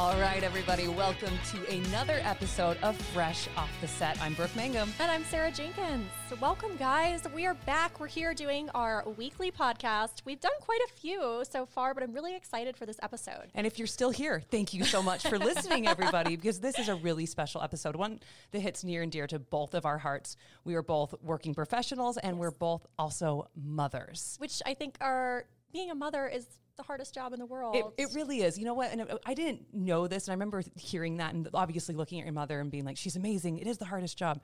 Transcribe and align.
All 0.00 0.18
right, 0.18 0.42
everybody, 0.42 0.88
welcome 0.88 1.34
to 1.50 1.76
another 1.76 2.20
episode 2.22 2.78
of 2.82 2.96
Fresh 2.96 3.48
Off 3.54 3.70
the 3.82 3.86
Set. 3.86 4.18
I'm 4.22 4.32
Brooke 4.32 4.56
Mangum. 4.56 4.90
And 4.98 5.10
I'm 5.10 5.22
Sarah 5.24 5.52
Jenkins. 5.52 6.08
So 6.30 6.38
welcome, 6.40 6.74
guys. 6.78 7.22
We 7.34 7.44
are 7.44 7.52
back. 7.52 8.00
We're 8.00 8.06
here 8.06 8.32
doing 8.32 8.70
our 8.74 9.04
weekly 9.18 9.50
podcast. 9.52 10.22
We've 10.24 10.40
done 10.40 10.54
quite 10.62 10.80
a 10.88 10.92
few 10.94 11.44
so 11.50 11.66
far, 11.66 11.92
but 11.92 12.02
I'm 12.02 12.14
really 12.14 12.34
excited 12.34 12.78
for 12.78 12.86
this 12.86 12.98
episode. 13.02 13.50
And 13.54 13.66
if 13.66 13.78
you're 13.78 13.86
still 13.86 14.08
here, 14.08 14.40
thank 14.50 14.72
you 14.72 14.84
so 14.84 15.02
much 15.02 15.26
for 15.28 15.38
listening, 15.38 15.86
everybody, 15.86 16.34
because 16.34 16.60
this 16.60 16.78
is 16.78 16.88
a 16.88 16.94
really 16.94 17.26
special 17.26 17.60
episode, 17.60 17.94
one 17.94 18.20
that 18.52 18.60
hits 18.60 18.82
near 18.82 19.02
and 19.02 19.12
dear 19.12 19.26
to 19.26 19.38
both 19.38 19.74
of 19.74 19.84
our 19.84 19.98
hearts. 19.98 20.38
We 20.64 20.76
are 20.76 20.82
both 20.82 21.14
working 21.20 21.52
professionals 21.52 22.16
and 22.16 22.36
yes. 22.36 22.40
we're 22.40 22.52
both 22.52 22.86
also 22.98 23.50
mothers. 23.54 24.36
Which 24.40 24.62
I 24.64 24.72
think 24.72 24.96
are 25.02 25.44
being 25.74 25.90
a 25.90 25.94
mother 25.94 26.26
is 26.26 26.46
the 26.80 26.86
hardest 26.86 27.14
job 27.14 27.32
in 27.32 27.38
the 27.38 27.46
world. 27.46 27.76
It, 27.76 27.84
it 27.98 28.08
really 28.14 28.42
is. 28.42 28.58
You 28.58 28.64
know 28.64 28.74
what? 28.74 28.90
And 28.90 29.02
uh, 29.02 29.18
I 29.26 29.34
didn't 29.34 29.74
know 29.74 30.06
this, 30.06 30.26
and 30.26 30.32
I 30.32 30.34
remember 30.34 30.62
hearing 30.76 31.18
that, 31.18 31.34
and 31.34 31.48
obviously 31.52 31.94
looking 31.94 32.20
at 32.20 32.24
your 32.24 32.32
mother 32.32 32.58
and 32.60 32.70
being 32.70 32.84
like, 32.84 32.96
"She's 32.96 33.16
amazing. 33.16 33.58
It 33.58 33.66
is 33.66 33.78
the 33.78 33.84
hardest 33.84 34.16
job." 34.16 34.40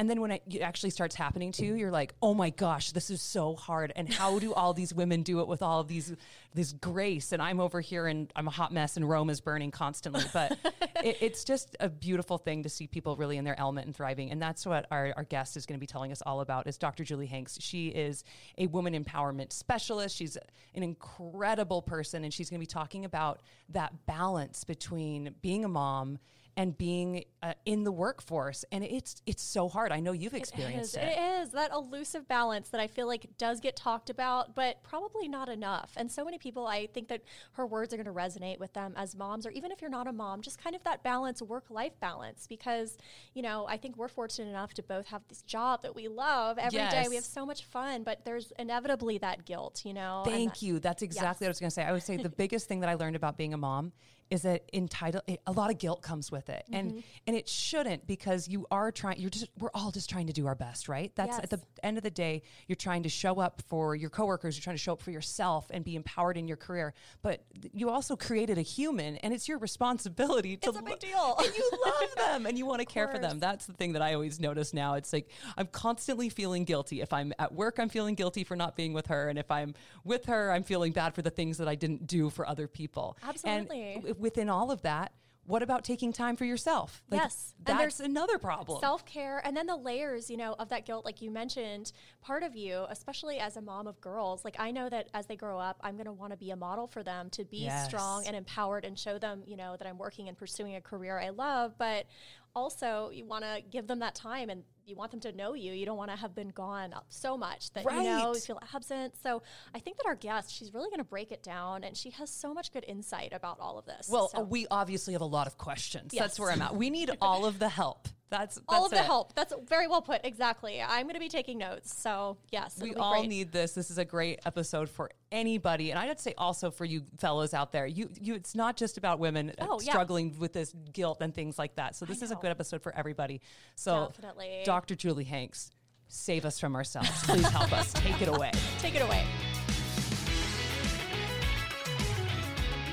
And 0.00 0.08
then 0.08 0.22
when 0.22 0.30
it 0.30 0.62
actually 0.62 0.88
starts 0.88 1.14
happening 1.14 1.52
to 1.52 1.66
you, 1.66 1.74
you're 1.74 1.90
like, 1.90 2.14
oh 2.22 2.32
my 2.32 2.48
gosh, 2.48 2.92
this 2.92 3.10
is 3.10 3.20
so 3.20 3.54
hard. 3.54 3.92
And 3.94 4.10
how 4.10 4.38
do 4.38 4.54
all 4.54 4.72
these 4.72 4.94
women 4.94 5.22
do 5.22 5.40
it 5.40 5.46
with 5.46 5.60
all 5.60 5.78
of 5.78 5.88
these 5.88 6.14
this 6.54 6.72
grace? 6.72 7.32
And 7.32 7.42
I'm 7.42 7.60
over 7.60 7.82
here 7.82 8.06
and 8.06 8.32
I'm 8.34 8.48
a 8.48 8.50
hot 8.50 8.72
mess 8.72 8.96
and 8.96 9.06
Rome 9.06 9.28
is 9.28 9.42
burning 9.42 9.70
constantly. 9.70 10.24
But 10.32 10.56
it, 11.04 11.18
it's 11.20 11.44
just 11.44 11.76
a 11.80 11.90
beautiful 11.90 12.38
thing 12.38 12.62
to 12.62 12.70
see 12.70 12.86
people 12.86 13.14
really 13.14 13.36
in 13.36 13.44
their 13.44 13.60
element 13.60 13.88
and 13.88 13.94
thriving. 13.94 14.30
And 14.30 14.40
that's 14.40 14.64
what 14.64 14.86
our, 14.90 15.12
our 15.18 15.24
guest 15.24 15.58
is 15.58 15.66
going 15.66 15.76
to 15.76 15.80
be 15.80 15.86
telling 15.86 16.12
us 16.12 16.22
all 16.24 16.40
about 16.40 16.66
is 16.66 16.78
Dr. 16.78 17.04
Julie 17.04 17.26
Hanks. 17.26 17.58
She 17.60 17.88
is 17.88 18.24
a 18.56 18.68
woman 18.68 18.94
empowerment 18.94 19.52
specialist. 19.52 20.16
She's 20.16 20.38
an 20.74 20.82
incredible 20.82 21.82
person. 21.82 22.24
And 22.24 22.32
she's 22.32 22.48
going 22.48 22.58
to 22.58 22.66
be 22.66 22.72
talking 22.72 23.04
about 23.04 23.42
that 23.68 24.06
balance 24.06 24.64
between 24.64 25.34
being 25.42 25.62
a 25.62 25.68
mom 25.68 26.18
and 26.56 26.76
being 26.76 27.24
uh, 27.42 27.54
in 27.64 27.84
the 27.84 27.92
workforce 27.92 28.64
and 28.72 28.84
it's 28.84 29.22
it's 29.26 29.42
so 29.42 29.68
hard 29.68 29.92
i 29.92 30.00
know 30.00 30.12
you've 30.12 30.34
experienced 30.34 30.96
it, 30.96 31.00
is. 31.00 31.08
it. 31.08 31.18
it 31.18 31.42
is 31.42 31.50
that 31.50 31.70
elusive 31.72 32.26
balance 32.28 32.68
that 32.68 32.80
i 32.80 32.86
feel 32.86 33.06
like 33.06 33.26
does 33.38 33.60
get 33.60 33.76
talked 33.76 34.10
about 34.10 34.54
but 34.54 34.82
probably 34.82 35.28
not 35.28 35.48
enough 35.48 35.92
and 35.96 36.10
so 36.10 36.24
many 36.24 36.38
people 36.38 36.66
i 36.66 36.86
think 36.86 37.08
that 37.08 37.22
her 37.52 37.66
words 37.66 37.92
are 37.94 37.96
going 37.96 38.06
to 38.06 38.12
resonate 38.12 38.58
with 38.58 38.72
them 38.72 38.92
as 38.96 39.14
moms 39.16 39.46
or 39.46 39.50
even 39.50 39.70
if 39.70 39.80
you're 39.80 39.90
not 39.90 40.06
a 40.06 40.12
mom 40.12 40.40
just 40.40 40.62
kind 40.62 40.74
of 40.76 40.82
that 40.84 41.02
balance 41.02 41.40
work 41.40 41.70
life 41.70 41.98
balance 42.00 42.46
because 42.46 42.98
you 43.34 43.42
know 43.42 43.66
i 43.68 43.76
think 43.76 43.96
we're 43.96 44.08
fortunate 44.08 44.48
enough 44.48 44.74
to 44.74 44.82
both 44.82 45.06
have 45.06 45.22
this 45.28 45.42
job 45.42 45.82
that 45.82 45.94
we 45.94 46.08
love 46.08 46.58
every 46.58 46.78
yes. 46.78 46.92
day. 46.92 47.08
we 47.08 47.14
have 47.14 47.24
so 47.24 47.46
much 47.46 47.64
fun 47.64 48.02
but 48.02 48.24
there's 48.24 48.52
inevitably 48.58 49.18
that 49.18 49.44
guilt 49.44 49.82
you 49.84 49.94
know 49.94 50.22
thank 50.24 50.54
that, 50.54 50.62
you 50.62 50.78
that's 50.78 51.02
exactly 51.02 51.26
yes. 51.26 51.40
what 51.40 51.46
i 51.46 51.50
was 51.50 51.60
going 51.60 51.70
to 51.70 51.74
say 51.74 51.84
i 51.84 51.92
would 51.92 52.02
say 52.02 52.16
the 52.16 52.28
biggest 52.40 52.66
thing 52.66 52.80
that 52.80 52.90
i 52.90 52.94
learned 52.94 53.16
about 53.16 53.36
being 53.36 53.54
a 53.54 53.58
mom 53.58 53.92
is 54.30 54.42
that 54.42 54.62
entitled 54.72 55.24
a 55.46 55.52
lot 55.52 55.70
of 55.70 55.78
guilt 55.78 56.02
comes 56.02 56.30
with 56.30 56.48
it. 56.48 56.64
Mm-hmm. 56.66 56.74
and 56.74 57.04
and 57.26 57.36
it 57.36 57.48
shouldn't 57.48 58.06
because 58.06 58.48
you 58.48 58.66
are 58.70 58.92
trying 58.92 59.18
you're 59.18 59.30
just 59.30 59.48
we're 59.58 59.70
all 59.74 59.90
just 59.90 60.08
trying 60.08 60.28
to 60.28 60.32
do 60.32 60.46
our 60.46 60.54
best 60.54 60.88
right? 60.88 61.12
That's 61.16 61.32
yes. 61.32 61.40
at 61.42 61.50
the 61.50 61.60
end 61.82 61.96
of 61.96 62.04
the 62.04 62.10
day 62.10 62.42
you're 62.68 62.76
trying 62.76 63.02
to 63.02 63.08
show 63.08 63.40
up 63.40 63.62
for 63.68 63.96
your 63.96 64.10
coworkers 64.10 64.56
you're 64.56 64.62
trying 64.62 64.76
to 64.76 64.82
show 64.82 64.92
up 64.92 65.02
for 65.02 65.10
yourself 65.10 65.66
and 65.70 65.84
be 65.84 65.96
empowered 65.96 66.36
in 66.36 66.46
your 66.46 66.56
career. 66.56 66.94
But 67.22 67.44
you 67.72 67.90
also 67.90 68.16
created 68.16 68.56
a 68.56 68.62
human 68.62 69.16
and 69.16 69.34
it's 69.34 69.48
your 69.48 69.58
responsibility 69.58 70.56
to 70.58 70.68
it's 70.68 70.78
a 70.78 70.82
big 70.82 71.00
deal. 71.00 71.36
and 71.44 71.54
you 71.56 71.70
love 71.84 72.14
them 72.16 72.46
and 72.46 72.56
you 72.56 72.66
want 72.66 72.80
to 72.80 72.86
care 72.90 73.08
for 73.08 73.18
them. 73.18 73.40
that's 73.40 73.66
the 73.66 73.72
thing 73.72 73.92
that 73.92 74.02
i 74.02 74.14
always 74.14 74.38
notice 74.38 74.72
now. 74.72 74.94
It's 74.94 75.12
like 75.12 75.28
i'm 75.56 75.66
constantly 75.66 76.28
feeling 76.28 76.64
guilty. 76.64 77.00
If 77.00 77.12
i'm 77.12 77.32
at 77.38 77.52
work 77.52 77.78
i'm 77.78 77.88
feeling 77.88 78.14
guilty 78.14 78.44
for 78.44 78.54
not 78.54 78.76
being 78.76 78.92
with 78.92 79.08
her. 79.08 79.28
And 79.28 79.38
if 79.38 79.50
i'm 79.50 79.74
with 80.04 80.26
her 80.26 80.52
i'm 80.52 80.62
feeling 80.62 80.92
bad 80.92 81.14
for 81.14 81.22
the 81.22 81.30
things 81.30 81.58
that 81.58 81.66
i 81.66 81.74
didn't 81.74 82.06
do 82.06 82.30
for 82.30 82.48
other 82.48 82.68
people. 82.68 83.16
Absolutely. 83.26 83.94
and 83.94 84.19
within 84.20 84.48
all 84.48 84.70
of 84.70 84.82
that, 84.82 85.12
what 85.50 85.62
about 85.62 85.82
taking 85.82 86.12
time 86.12 86.36
for 86.36 86.44
yourself? 86.44 87.02
Like, 87.10 87.22
yes. 87.22 87.54
That's 87.58 87.72
and 87.72 87.80
there's 87.80 88.00
another 88.00 88.38
problem. 88.38 88.80
Self 88.80 89.04
care. 89.04 89.42
And 89.44 89.56
then 89.56 89.66
the 89.66 89.76
layers, 89.76 90.30
you 90.30 90.36
know, 90.36 90.54
of 90.58 90.68
that 90.68 90.86
guilt, 90.86 91.04
like 91.04 91.20
you 91.20 91.30
mentioned, 91.30 91.92
part 92.20 92.44
of 92.44 92.54
you, 92.54 92.86
especially 92.88 93.38
as 93.38 93.56
a 93.56 93.60
mom 93.60 93.88
of 93.88 94.00
girls, 94.00 94.44
like 94.44 94.54
I 94.60 94.70
know 94.70 94.88
that 94.88 95.08
as 95.12 95.26
they 95.26 95.36
grow 95.36 95.58
up, 95.58 95.80
I'm 95.82 95.96
going 95.96 96.06
to 96.06 96.12
want 96.12 96.32
to 96.32 96.36
be 96.36 96.52
a 96.52 96.56
model 96.56 96.86
for 96.86 97.02
them 97.02 97.30
to 97.30 97.44
be 97.44 97.64
yes. 97.64 97.86
strong 97.86 98.26
and 98.26 98.36
empowered 98.36 98.84
and 98.84 98.96
show 98.96 99.18
them, 99.18 99.42
you 99.44 99.56
know, 99.56 99.76
that 99.76 99.88
I'm 99.88 99.98
working 99.98 100.28
and 100.28 100.38
pursuing 100.38 100.76
a 100.76 100.80
career 100.80 101.18
I 101.18 101.30
love. 101.30 101.74
But 101.78 102.06
also, 102.54 103.10
you 103.12 103.24
want 103.24 103.44
to 103.44 103.60
give 103.70 103.86
them 103.88 103.98
that 104.00 104.14
time 104.14 104.50
and 104.50 104.62
you 104.90 104.96
want 104.96 105.12
them 105.12 105.20
to 105.20 105.32
know 105.32 105.54
you. 105.54 105.72
You 105.72 105.86
don't 105.86 105.96
want 105.96 106.10
to 106.10 106.16
have 106.16 106.34
been 106.34 106.50
gone 106.50 106.94
so 107.08 107.38
much 107.38 107.72
that 107.72 107.84
right. 107.84 107.98
you 107.98 108.02
know 108.02 108.34
you 108.34 108.40
feel 108.40 108.60
absent. 108.74 109.14
So 109.22 109.42
I 109.74 109.78
think 109.78 109.96
that 109.98 110.06
our 110.06 110.16
guest, 110.16 110.52
she's 110.52 110.74
really 110.74 110.90
going 110.90 110.98
to 110.98 111.04
break 111.04 111.32
it 111.32 111.42
down, 111.42 111.84
and 111.84 111.96
she 111.96 112.10
has 112.10 112.28
so 112.30 112.52
much 112.52 112.72
good 112.72 112.84
insight 112.86 113.32
about 113.32 113.58
all 113.60 113.78
of 113.78 113.86
this. 113.86 114.08
Well, 114.10 114.28
so. 114.28 114.42
we 114.42 114.66
obviously 114.70 115.12
have 115.14 115.22
a 115.22 115.26
lot 115.26 115.46
of 115.46 115.56
questions. 115.56 116.12
Yes. 116.12 116.22
That's 116.22 116.40
where 116.40 116.50
I'm 116.50 116.60
at. 116.60 116.74
We 116.74 116.90
need 116.90 117.10
all 117.22 117.46
of 117.46 117.58
the 117.58 117.68
help. 117.68 118.08
That's, 118.30 118.54
that's 118.54 118.64
all 118.68 118.86
of 118.86 118.92
it. 118.92 118.96
the 118.96 119.02
help. 119.02 119.34
That's 119.34 119.52
very 119.68 119.88
well 119.88 120.02
put. 120.02 120.20
Exactly. 120.24 120.80
I'm 120.80 121.02
going 121.02 121.14
to 121.14 121.20
be 121.20 121.28
taking 121.28 121.58
notes. 121.58 122.00
So 122.00 122.38
yes, 122.50 122.78
we 122.80 122.94
all 122.94 123.24
need 123.24 123.50
this. 123.52 123.72
This 123.72 123.90
is 123.90 123.98
a 123.98 124.04
great 124.04 124.40
episode 124.46 124.88
for 124.88 125.10
anybody, 125.32 125.90
and 125.90 125.98
I'd 125.98 126.20
say 126.20 126.34
also 126.38 126.70
for 126.70 126.84
you 126.84 127.02
fellows 127.18 127.54
out 127.54 127.72
there. 127.72 127.86
You, 127.86 128.08
you. 128.20 128.34
It's 128.34 128.54
not 128.54 128.76
just 128.76 128.98
about 128.98 129.18
women 129.18 129.52
uh, 129.58 129.66
oh, 129.68 129.78
struggling 129.78 130.30
yeah. 130.30 130.38
with 130.38 130.52
this 130.52 130.72
guilt 130.92 131.18
and 131.20 131.34
things 131.34 131.58
like 131.58 131.74
that. 131.76 131.96
So 131.96 132.06
this 132.06 132.22
is 132.22 132.30
a 132.30 132.36
good 132.36 132.50
episode 132.50 132.82
for 132.82 132.94
everybody. 132.94 133.40
So 133.74 134.06
definitely, 134.06 134.62
Dr. 134.64 134.94
Julie 134.94 135.24
Hanks, 135.24 135.70
save 136.08 136.44
us 136.44 136.60
from 136.60 136.76
ourselves. 136.76 137.10
Please 137.24 137.48
help 137.48 137.72
us. 137.72 137.92
Take 137.94 138.22
it 138.22 138.28
away. 138.28 138.52
Take 138.78 138.94
it 138.94 139.02
away. 139.02 139.24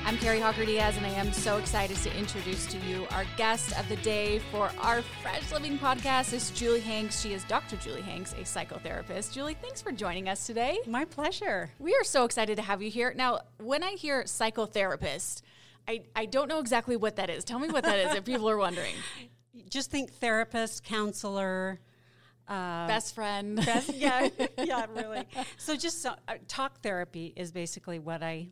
I'm 0.08 0.18
Kari 0.20 0.40
Hawker 0.40 0.64
Diaz, 0.64 0.96
and 0.96 1.06
I 1.06 1.10
am 1.10 1.34
so 1.34 1.58
excited 1.58 1.98
to 1.98 2.18
introduce 2.18 2.66
to 2.68 2.78
you 2.78 3.06
our 3.12 3.26
guest 3.36 3.78
of 3.78 3.90
the 3.90 3.98
day 3.98 4.40
for 4.40 4.72
our 4.80 5.02
Fresh 5.02 5.52
Living 5.52 5.78
podcast 5.78 6.30
This 6.30 6.50
is 6.50 6.58
Julie 6.58 6.80
Hanks. 6.80 7.20
She 7.20 7.34
is 7.34 7.44
Dr. 7.44 7.76
Julie 7.76 8.04
Hanks, 8.04 8.32
a 8.32 8.44
psychotherapist. 8.44 9.34
Julie, 9.34 9.58
thanks 9.62 9.82
for 9.82 9.92
joining 9.92 10.30
us 10.30 10.48
today. 10.48 10.80
My 10.88 11.04
pleasure. 11.04 11.72
We 11.78 11.94
are 11.94 12.06
so 12.06 12.24
excited 12.24 12.56
to 12.56 12.62
have 12.62 12.82
you 12.82 12.90
here. 12.90 13.14
Now, 13.18 13.42
when 13.62 13.84
I 13.84 13.92
hear 13.96 14.24
psychotherapist, 14.24 15.42
I, 15.90 16.04
I 16.16 16.26
don't 16.26 16.48
know 16.48 16.60
exactly 16.60 16.96
what 16.96 17.18
that 17.18 17.30
is. 17.30 17.44
Tell 17.44 17.60
me 17.60 17.68
what 17.68 17.84
that 17.84 18.00
is 18.00 18.16
if 18.16 18.24
people 18.24 18.50
are 18.50 18.56
wondering. 18.56 18.96
Just 19.70 19.92
think 19.92 20.14
therapist, 20.14 20.86
counselor, 20.86 21.82
uh, 22.48 22.88
best 22.88 23.14
friend. 23.14 23.58
Best, 23.58 23.94
yeah, 23.94 24.30
yeah, 24.58 24.86
really. 24.96 25.26
So 25.58 25.76
just 25.76 26.06
uh, 26.06 26.16
talk 26.48 26.80
therapy 26.82 27.34
is 27.36 27.52
basically 27.52 28.00
what 28.00 28.24
I 28.24 28.48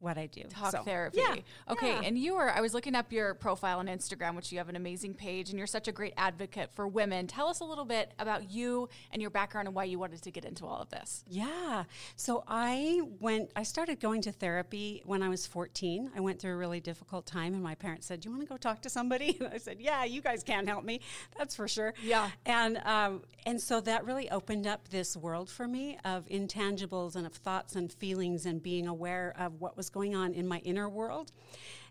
what 0.00 0.18
I 0.18 0.26
do. 0.26 0.42
Talk 0.50 0.72
so, 0.72 0.82
therapy. 0.82 1.18
Yeah. 1.20 1.36
Okay. 1.70 1.88
Yeah. 1.88 2.02
And 2.04 2.18
you 2.18 2.36
are, 2.36 2.50
I 2.50 2.60
was 2.60 2.74
looking 2.74 2.94
up 2.94 3.10
your 3.10 3.34
profile 3.34 3.78
on 3.78 3.86
Instagram, 3.86 4.36
which 4.36 4.52
you 4.52 4.58
have 4.58 4.68
an 4.68 4.76
amazing 4.76 5.14
page, 5.14 5.50
and 5.50 5.58
you're 5.58 5.66
such 5.66 5.88
a 5.88 5.92
great 5.92 6.12
advocate 6.16 6.70
for 6.72 6.86
women. 6.86 7.26
Tell 7.26 7.48
us 7.48 7.60
a 7.60 7.64
little 7.64 7.84
bit 7.86 8.12
about 8.18 8.50
you 8.50 8.88
and 9.12 9.22
your 9.22 9.30
background 9.30 9.66
and 9.66 9.74
why 9.74 9.84
you 9.84 9.98
wanted 9.98 10.22
to 10.22 10.30
get 10.30 10.44
into 10.44 10.66
all 10.66 10.80
of 10.80 10.90
this. 10.90 11.24
Yeah. 11.26 11.84
So 12.16 12.44
I 12.46 13.00
went, 13.18 13.50
I 13.56 13.62
started 13.62 13.98
going 13.98 14.20
to 14.22 14.32
therapy 14.32 15.02
when 15.06 15.22
I 15.22 15.28
was 15.28 15.46
14. 15.46 16.10
I 16.14 16.20
went 16.20 16.38
through 16.38 16.52
a 16.52 16.56
really 16.56 16.80
difficult 16.80 17.24
time, 17.24 17.54
and 17.54 17.62
my 17.62 17.74
parents 17.74 18.06
said, 18.06 18.20
Do 18.20 18.28
you 18.28 18.32
want 18.32 18.42
to 18.42 18.48
go 18.48 18.58
talk 18.58 18.82
to 18.82 18.90
somebody? 18.90 19.36
And 19.40 19.48
I 19.54 19.58
said, 19.58 19.80
Yeah, 19.80 20.04
you 20.04 20.20
guys 20.20 20.42
can't 20.42 20.68
help 20.68 20.84
me. 20.84 21.00
That's 21.38 21.56
for 21.56 21.66
sure. 21.66 21.94
Yeah. 22.02 22.30
And, 22.44 22.78
um, 22.84 23.22
and 23.46 23.60
so 23.60 23.80
that 23.80 24.04
really 24.04 24.30
opened 24.30 24.66
up 24.66 24.88
this 24.88 25.16
world 25.16 25.48
for 25.48 25.66
me 25.66 25.98
of 26.04 26.26
intangibles 26.26 27.16
and 27.16 27.26
of 27.26 27.32
thoughts 27.32 27.74
and 27.74 27.90
feelings 27.90 28.44
and 28.44 28.62
being 28.62 28.86
aware 28.86 29.34
of 29.38 29.60
what 29.60 29.76
was 29.76 29.90
going 29.94 30.14
on 30.14 30.34
in 30.34 30.46
my 30.46 30.58
inner 30.58 30.88
world. 30.88 31.32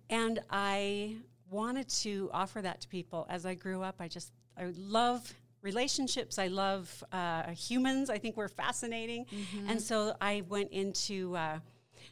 And 0.09 0.39
I 0.49 1.15
wanted 1.49 1.87
to 2.03 2.29
offer 2.33 2.61
that 2.61 2.81
to 2.81 2.87
people 2.87 3.25
as 3.29 3.45
I 3.45 3.55
grew 3.55 3.81
up. 3.81 3.95
I 3.99 4.07
just, 4.07 4.33
I 4.57 4.65
love 4.75 5.33
relationships. 5.61 6.37
I 6.37 6.47
love 6.47 7.03
uh, 7.11 7.51
humans. 7.51 8.09
I 8.09 8.17
think 8.17 8.35
we're 8.35 8.49
fascinating. 8.49 9.25
Mm-hmm. 9.25 9.69
And 9.69 9.81
so 9.81 10.15
I 10.19 10.43
went 10.49 10.71
into 10.71 11.35
uh, 11.37 11.59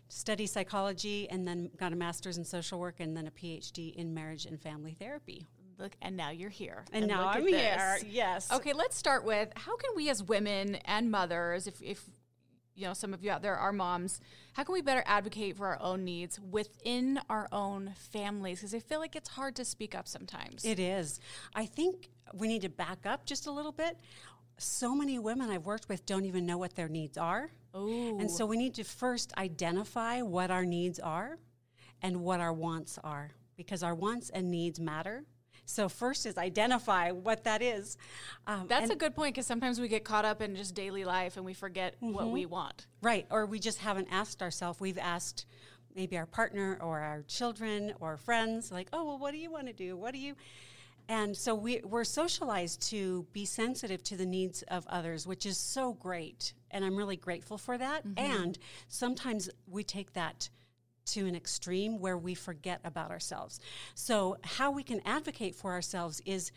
study 0.08 0.48
psychology 0.48 1.30
and 1.30 1.46
then 1.48 1.70
got 1.78 1.92
a 1.92 1.96
master's 1.96 2.38
in 2.38 2.46
social 2.46 2.80
work 2.80 3.02
and 3.02 3.16
then 3.16 3.28
a 3.28 3.32
PhD 3.32 3.94
in 3.94 4.14
marriage 4.14 4.46
and 4.46 4.60
family 4.60 4.96
therapy. 4.98 5.46
Look, 5.78 5.98
and 6.02 6.16
now 6.16 6.30
you're 6.30 6.50
here. 6.50 6.86
And, 6.94 7.04
and 7.04 7.12
now 7.12 7.28
I'm 7.28 7.46
here. 7.46 7.98
Yes. 8.08 8.52
Okay, 8.52 8.72
let's 8.72 8.96
start 8.96 9.26
with 9.26 9.50
how 9.56 9.76
can 9.76 9.90
we 9.96 10.10
as 10.10 10.24
women 10.24 10.76
and 10.86 11.10
mothers, 11.10 11.66
if, 11.68 11.82
if 11.82 12.06
you 12.76 12.88
know 12.88 12.94
some 12.94 13.14
of 13.14 13.24
you 13.24 13.32
out 13.32 13.42
there 13.42 13.56
are 13.56 13.72
moms 13.72 14.22
how 14.54 14.64
can 14.64 14.74
we 14.74 14.82
better 14.82 15.04
advocate 15.06 15.56
for 15.58 15.68
our 15.68 15.82
own 15.82 16.04
needs 16.04 16.40
within 16.40 17.20
our 17.30 17.48
own 17.52 17.94
families? 18.12 18.60
Because 18.60 18.74
i 18.74 18.80
feel 18.80 19.00
like 19.00 19.16
it's 19.16 19.30
hard 19.30 19.56
to 19.56 19.66
speak 19.66 19.96
up 19.96 20.08
sometimes. 20.08 20.66
It 20.66 20.80
is. 20.80 21.20
I 21.56 21.66
think 21.66 22.10
we 22.34 22.48
need 22.48 22.62
to 22.64 22.70
back 22.70 23.06
up 23.06 23.26
just 23.26 23.48
a 23.48 23.52
little 23.52 23.72
bit. 23.72 23.98
So 24.58 24.94
many 24.94 25.20
women 25.20 25.50
i've 25.50 25.66
worked 25.66 25.90
with 25.90 26.06
don't 26.06 26.26
even 26.26 26.46
know 26.46 26.58
what 26.58 26.76
their 26.76 26.90
needs 26.90 27.18
are. 27.18 27.50
Ooh. 27.74 28.20
and 28.20 28.30
so 28.30 28.46
we 28.46 28.58
need 28.58 28.74
to 28.76 28.84
first 28.84 29.32
identify 29.38 30.22
what 30.22 30.52
our 30.52 30.66
needs 30.66 31.00
are 31.00 31.38
and 32.02 32.18
what 32.18 32.42
our 32.42 32.52
wants 32.52 33.00
are 33.02 33.32
because 33.56 33.82
our 33.82 33.96
wants 33.96 34.30
and 34.30 34.52
needs 34.52 34.78
matter 34.78 35.24
so 35.72 35.90
first 35.90 36.26
is 36.26 36.38
identify 36.38 37.12
what 37.12 37.44
that 37.46 37.62
is. 37.62 37.98
Um, 38.48 38.66
That's 38.68 38.92
a 38.92 38.96
good 38.96 39.16
point 39.16 39.36
because 39.36 39.48
sometimes 39.48 39.80
we 39.80 39.88
get 39.88 40.04
caught 40.04 40.26
up 40.26 40.42
in 40.42 40.56
just 40.56 40.76
daily 40.76 41.06
life 41.06 41.38
and 41.38 41.46
we 41.46 41.54
forget 41.54 41.96
mm-hmm. 41.96 42.14
what 42.14 42.30
we 42.30 42.46
want. 42.46 42.88
Right, 43.02 43.26
or 43.32 43.46
we 43.46 43.60
just 43.60 43.80
haven't 43.80 44.10
asked 44.12 44.42
ourselves. 44.42 44.80
We've 44.80 44.98
asked 44.98 45.46
maybe 45.96 46.18
our 46.18 46.26
partner 46.26 46.78
or 46.82 47.00
our 47.00 47.24
children 47.24 47.94
or 48.00 48.18
friends, 48.18 48.72
like, 48.72 48.88
oh, 48.94 49.06
well, 49.06 49.18
what 49.18 49.32
do 49.32 49.38
you 49.38 49.52
want 49.52 49.68
to 49.68 49.74
do? 49.74 49.98
What 49.98 50.14
do 50.14 50.20
you? 50.20 50.36
And 51.10 51.36
so 51.36 51.54
we, 51.56 51.82
we're 51.84 52.04
socialized 52.04 52.90
to 52.92 53.26
be 53.34 53.46
sensitive 53.46 54.02
to 54.04 54.16
the 54.16 54.26
needs 54.26 54.62
of 54.64 54.86
others, 54.88 55.28
which 55.28 55.46
is 55.46 55.58
so 55.58 55.94
great. 55.94 56.54
And 56.70 56.86
I'm 56.86 56.96
really 56.96 57.18
grateful 57.18 57.58
for 57.58 57.78
that. 57.78 58.08
Mm-hmm. 58.08 58.42
And 58.42 58.58
sometimes 58.88 59.50
we 59.68 59.84
take 59.84 60.14
that 60.14 60.50
to 61.08 61.28
an 61.28 61.36
extreme 61.36 62.00
where 62.00 62.18
we 62.18 62.34
forget 62.36 62.80
about 62.84 63.12
ourselves. 63.12 63.60
So, 63.96 64.38
how 64.44 64.72
we 64.72 64.84
can 64.84 65.02
advocate 65.06 65.56
for 65.56 65.72
ourselves 65.72 66.22
is 66.26 66.52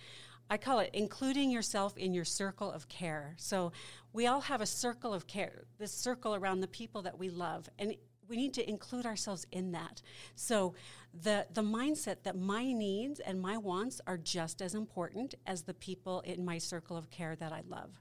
I 0.51 0.59
call 0.59 0.79
it 0.81 0.91
including 0.93 1.51
yourself 1.51 1.97
in 1.97 2.13
your 2.13 2.25
circle 2.25 2.71
of 2.71 2.89
care. 2.89 3.35
So, 3.39 3.73
we 4.13 4.27
all 4.27 4.43
have 4.43 4.61
a 4.61 4.67
circle 4.67 5.13
of 5.15 5.27
care, 5.27 5.65
this 5.79 5.93
circle 5.93 6.35
around 6.35 6.61
the 6.61 6.69
people 6.69 7.03
that 7.03 7.19
we 7.19 7.31
love. 7.31 7.69
And 7.79 7.95
we 8.29 8.37
need 8.37 8.55
to 8.55 8.69
include 8.69 9.07
ourselves 9.07 9.47
in 9.53 9.73
that. 9.73 10.03
So 10.35 10.75
the 11.13 11.47
the 11.53 11.63
mindset 11.63 12.23
that 12.25 12.37
my 12.37 12.73
needs 12.73 13.21
and 13.21 13.41
my 13.41 13.57
wants 13.57 14.01
are 14.07 14.17
just 14.17 14.63
as 14.63 14.75
important 14.75 15.35
as 15.47 15.63
the 15.63 15.75
people 15.75 16.21
in 16.21 16.45
my 16.45 16.59
circle 16.59 16.97
of 16.97 17.11
care 17.11 17.37
that 17.37 17.53
I 17.53 17.63
love. 17.69 18.01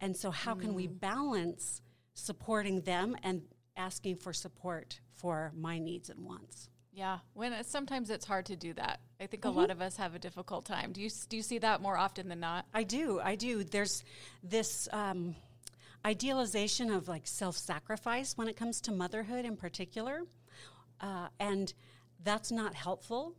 And 0.00 0.16
so 0.16 0.30
how 0.30 0.54
mm. 0.54 0.60
can 0.62 0.74
we 0.74 0.88
mm. 0.88 0.98
balance 0.98 1.80
supporting 2.14 2.82
them 2.82 3.16
and 3.22 3.42
asking 3.76 4.16
for 4.16 4.32
support 4.32 5.00
for 5.14 5.52
my 5.56 5.78
needs 5.78 6.10
and 6.10 6.24
wants? 6.24 6.68
Yeah, 6.92 7.18
when 7.32 7.54
it, 7.54 7.66
sometimes 7.66 8.10
it's 8.10 8.26
hard 8.26 8.46
to 8.46 8.56
do 8.56 8.74
that. 8.74 9.00
I 9.20 9.26
think 9.26 9.44
mm-hmm. 9.44 9.56
a 9.56 9.60
lot 9.60 9.70
of 9.70 9.80
us 9.80 9.96
have 9.96 10.14
a 10.14 10.18
difficult 10.18 10.66
time. 10.66 10.92
Do 10.92 11.00
you 11.00 11.08
do 11.28 11.36
you 11.36 11.42
see 11.42 11.58
that 11.58 11.80
more 11.80 11.96
often 11.96 12.28
than 12.28 12.40
not? 12.40 12.66
I 12.74 12.82
do. 12.82 13.18
I 13.22 13.34
do. 13.34 13.64
There's 13.64 14.04
this 14.42 14.88
um, 14.92 15.34
idealization 16.04 16.90
of 16.90 17.08
like 17.08 17.26
self 17.26 17.56
sacrifice 17.56 18.36
when 18.36 18.48
it 18.48 18.56
comes 18.56 18.80
to 18.82 18.92
motherhood 18.92 19.44
in 19.44 19.56
particular. 19.56 20.22
Uh, 21.00 21.28
and 21.40 21.72
that's 22.22 22.52
not 22.52 22.74
helpful 22.74 23.34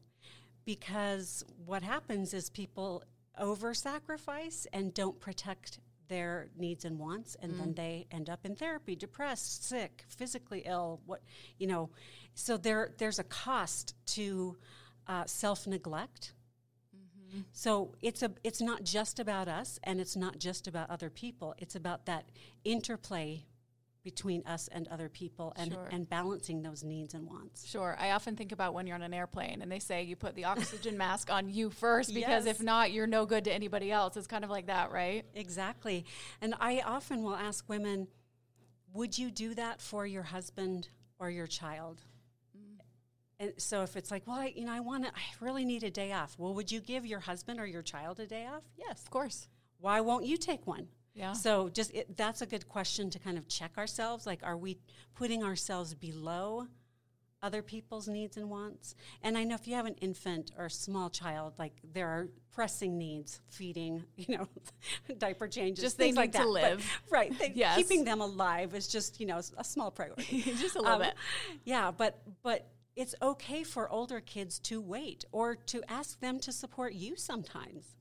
because 0.65 1.43
what 1.65 1.83
happens 1.83 2.33
is 2.33 2.49
people 2.49 3.03
over 3.37 3.73
sacrifice 3.73 4.67
and 4.73 4.93
don't 4.93 5.19
protect 5.19 5.79
their 6.07 6.49
needs 6.57 6.85
and 6.85 6.99
wants 6.99 7.35
and 7.41 7.53
mm. 7.53 7.57
then 7.57 7.73
they 7.73 8.07
end 8.11 8.29
up 8.29 8.45
in 8.45 8.55
therapy 8.55 8.95
depressed 8.95 9.67
sick 9.67 10.03
physically 10.07 10.63
ill 10.65 11.01
what 11.05 11.21
you 11.57 11.67
know 11.67 11.89
so 12.33 12.57
there 12.57 12.91
there's 12.97 13.19
a 13.19 13.23
cost 13.23 13.95
to 14.05 14.57
uh, 15.07 15.23
self 15.25 15.67
neglect 15.67 16.33
so 17.51 17.95
it's 18.01 18.21
a 18.21 18.31
it's 18.43 18.61
not 18.61 18.83
just 18.83 19.19
about 19.19 19.47
us 19.47 19.79
and 19.83 19.99
it's 19.99 20.15
not 20.15 20.37
just 20.37 20.67
about 20.67 20.89
other 20.89 21.09
people. 21.09 21.55
It's 21.57 21.75
about 21.75 22.05
that 22.05 22.25
interplay 22.63 23.45
between 24.03 24.43
us 24.45 24.67
and 24.71 24.87
other 24.89 25.07
people 25.07 25.53
and, 25.55 25.71
sure. 25.71 25.87
and 25.91 26.09
balancing 26.09 26.61
those 26.61 26.83
needs 26.83 27.13
and 27.13 27.25
wants. 27.25 27.65
Sure. 27.65 27.95
I 27.99 28.11
often 28.11 28.35
think 28.35 28.51
about 28.51 28.73
when 28.73 28.85
you're 28.85 28.95
on 28.95 29.01
an 29.01 29.13
airplane 29.13 29.61
and 29.61 29.71
they 29.71 29.79
say 29.79 30.03
you 30.03 30.15
put 30.15 30.35
the 30.35 30.45
oxygen 30.45 30.97
mask 30.97 31.31
on 31.31 31.49
you 31.49 31.69
first 31.69 32.13
because 32.13 32.45
yes. 32.45 32.57
if 32.57 32.61
not, 32.61 32.91
you're 32.91 33.07
no 33.07 33.25
good 33.25 33.45
to 33.45 33.53
anybody 33.53 33.91
else. 33.91 34.17
It's 34.17 34.27
kind 34.27 34.43
of 34.43 34.49
like 34.49 34.67
that, 34.67 34.91
right? 34.91 35.25
Exactly. 35.33 36.05
And 36.41 36.53
I 36.59 36.81
often 36.85 37.23
will 37.23 37.35
ask 37.35 37.67
women, 37.69 38.07
would 38.93 39.17
you 39.17 39.31
do 39.31 39.55
that 39.55 39.81
for 39.81 40.05
your 40.05 40.23
husband 40.23 40.89
or 41.17 41.29
your 41.29 41.47
child? 41.47 42.01
Mm. 42.57 42.79
And 43.39 43.53
so 43.57 43.83
if 43.83 43.95
it's 43.95 44.11
like, 44.11 44.27
well, 44.27 44.37
I, 44.37 44.53
you 44.55 44.65
know, 44.65 44.73
I 44.73 44.81
want 44.81 45.05
to, 45.05 45.11
I 45.11 45.21
really 45.39 45.63
need 45.63 45.83
a 45.83 45.91
day 45.91 46.11
off. 46.11 46.35
Well, 46.37 46.53
would 46.55 46.71
you 46.71 46.81
give 46.81 47.05
your 47.05 47.21
husband 47.21 47.59
or 47.59 47.65
your 47.65 47.81
child 47.81 48.19
a 48.19 48.27
day 48.27 48.45
off? 48.45 48.63
Yes, 48.77 49.01
of 49.01 49.09
course. 49.09 49.47
Why 49.79 50.01
won't 50.01 50.25
you 50.25 50.37
take 50.37 50.67
one? 50.67 50.87
Yeah. 51.13 51.33
So 51.33 51.69
just 51.69 51.93
it, 51.93 52.17
that's 52.17 52.41
a 52.41 52.45
good 52.45 52.67
question 52.67 53.09
to 53.11 53.19
kind 53.19 53.37
of 53.37 53.47
check 53.47 53.77
ourselves. 53.77 54.25
Like, 54.25 54.39
are 54.43 54.57
we 54.57 54.79
putting 55.15 55.43
ourselves 55.43 55.93
below 55.93 56.67
other 57.41 57.61
people's 57.61 58.07
needs 58.07 58.35
and 58.37 58.49
wants? 58.49 58.95
And 59.21 59.37
I 59.37 59.43
know 59.43 59.55
if 59.55 59.67
you 59.67 59.75
have 59.75 59.85
an 59.85 59.95
infant 60.01 60.51
or 60.57 60.65
a 60.65 60.71
small 60.71 61.09
child, 61.09 61.53
like 61.59 61.73
there 61.93 62.07
are 62.07 62.29
pressing 62.51 62.97
needs, 62.97 63.41
feeding, 63.49 64.03
you 64.15 64.37
know, 64.37 64.47
diaper 65.17 65.47
changes, 65.47 65.83
just 65.83 65.97
things 65.97 66.17
like 66.17 66.31
that. 66.31 66.43
To 66.43 66.49
live, 66.49 67.01
but, 67.09 67.11
right? 67.15 67.39
They, 67.39 67.51
yes. 67.53 67.77
Keeping 67.77 68.05
them 68.05 68.21
alive 68.21 68.73
is 68.73 68.87
just 68.87 69.19
you 69.19 69.27
know 69.27 69.39
a 69.57 69.63
small 69.63 69.91
priority, 69.91 70.41
just 70.41 70.75
a 70.75 70.79
little 70.79 70.95
um, 70.95 71.01
bit. 71.01 71.13
Yeah, 71.63 71.91
but 71.91 72.21
but 72.41 72.67
it's 72.95 73.13
okay 73.21 73.63
for 73.63 73.89
older 73.89 74.19
kids 74.19 74.59
to 74.59 74.81
wait 74.81 75.25
or 75.31 75.55
to 75.55 75.83
ask 75.91 76.19
them 76.19 76.39
to 76.39 76.51
support 76.51 76.93
you 76.93 77.15
sometimes. 77.15 77.95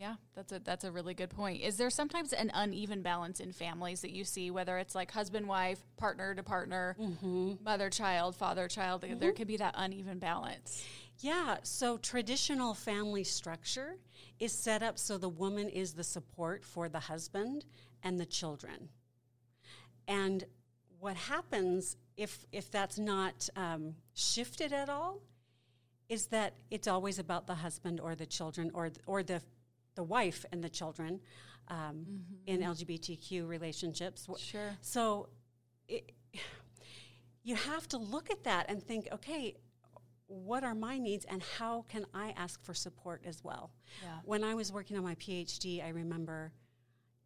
Yeah, 0.00 0.14
that's 0.34 0.50
a 0.50 0.58
that's 0.58 0.84
a 0.84 0.90
really 0.90 1.12
good 1.12 1.28
point. 1.28 1.60
Is 1.60 1.76
there 1.76 1.90
sometimes 1.90 2.32
an 2.32 2.50
uneven 2.54 3.02
balance 3.02 3.38
in 3.38 3.52
families 3.52 4.00
that 4.00 4.12
you 4.12 4.24
see, 4.24 4.50
whether 4.50 4.78
it's 4.78 4.94
like 4.94 5.10
husband 5.10 5.46
wife, 5.46 5.78
partner 5.98 6.34
to 6.34 6.42
partner, 6.42 6.96
mm-hmm. 6.98 7.62
mother 7.62 7.90
child, 7.90 8.34
father 8.34 8.66
child? 8.66 9.02
Mm-hmm. 9.02 9.18
There 9.18 9.32
could 9.32 9.46
be 9.46 9.58
that 9.58 9.74
uneven 9.76 10.18
balance. 10.18 10.82
Yeah, 11.18 11.58
so 11.64 11.98
traditional 11.98 12.72
family 12.72 13.24
structure 13.24 13.98
is 14.38 14.52
set 14.52 14.82
up 14.82 14.98
so 14.98 15.18
the 15.18 15.28
woman 15.28 15.68
is 15.68 15.92
the 15.92 16.04
support 16.04 16.64
for 16.64 16.88
the 16.88 17.00
husband 17.00 17.66
and 18.02 18.18
the 18.18 18.24
children. 18.24 18.88
And 20.08 20.44
what 20.98 21.16
happens 21.16 21.98
if 22.16 22.46
if 22.52 22.70
that's 22.70 22.98
not 22.98 23.50
um, 23.54 23.96
shifted 24.14 24.72
at 24.72 24.88
all 24.88 25.20
is 26.08 26.28
that 26.28 26.54
it's 26.70 26.88
always 26.88 27.18
about 27.18 27.46
the 27.46 27.56
husband 27.56 28.00
or 28.00 28.14
the 28.14 28.24
children 28.24 28.70
or 28.72 28.90
or 29.06 29.22
the 29.22 29.42
the 29.94 30.02
wife 30.02 30.44
and 30.52 30.62
the 30.62 30.68
children 30.68 31.20
um, 31.68 31.76
mm-hmm. 31.76 32.20
in 32.46 32.60
LGBTQ 32.60 33.46
relationships. 33.46 34.28
Sure. 34.38 34.76
So 34.80 35.28
it, 35.88 36.12
you 37.42 37.54
have 37.54 37.88
to 37.88 37.98
look 37.98 38.30
at 38.30 38.44
that 38.44 38.66
and 38.68 38.82
think, 38.82 39.08
okay, 39.12 39.56
what 40.26 40.62
are 40.62 40.74
my 40.74 40.98
needs 40.98 41.24
and 41.24 41.42
how 41.58 41.84
can 41.88 42.06
I 42.14 42.32
ask 42.36 42.62
for 42.62 42.74
support 42.74 43.22
as 43.26 43.42
well? 43.42 43.72
Yeah. 44.02 44.18
When 44.24 44.44
I 44.44 44.54
was 44.54 44.72
working 44.72 44.96
on 44.96 45.02
my 45.02 45.16
PhD, 45.16 45.84
I 45.84 45.88
remember 45.88 46.52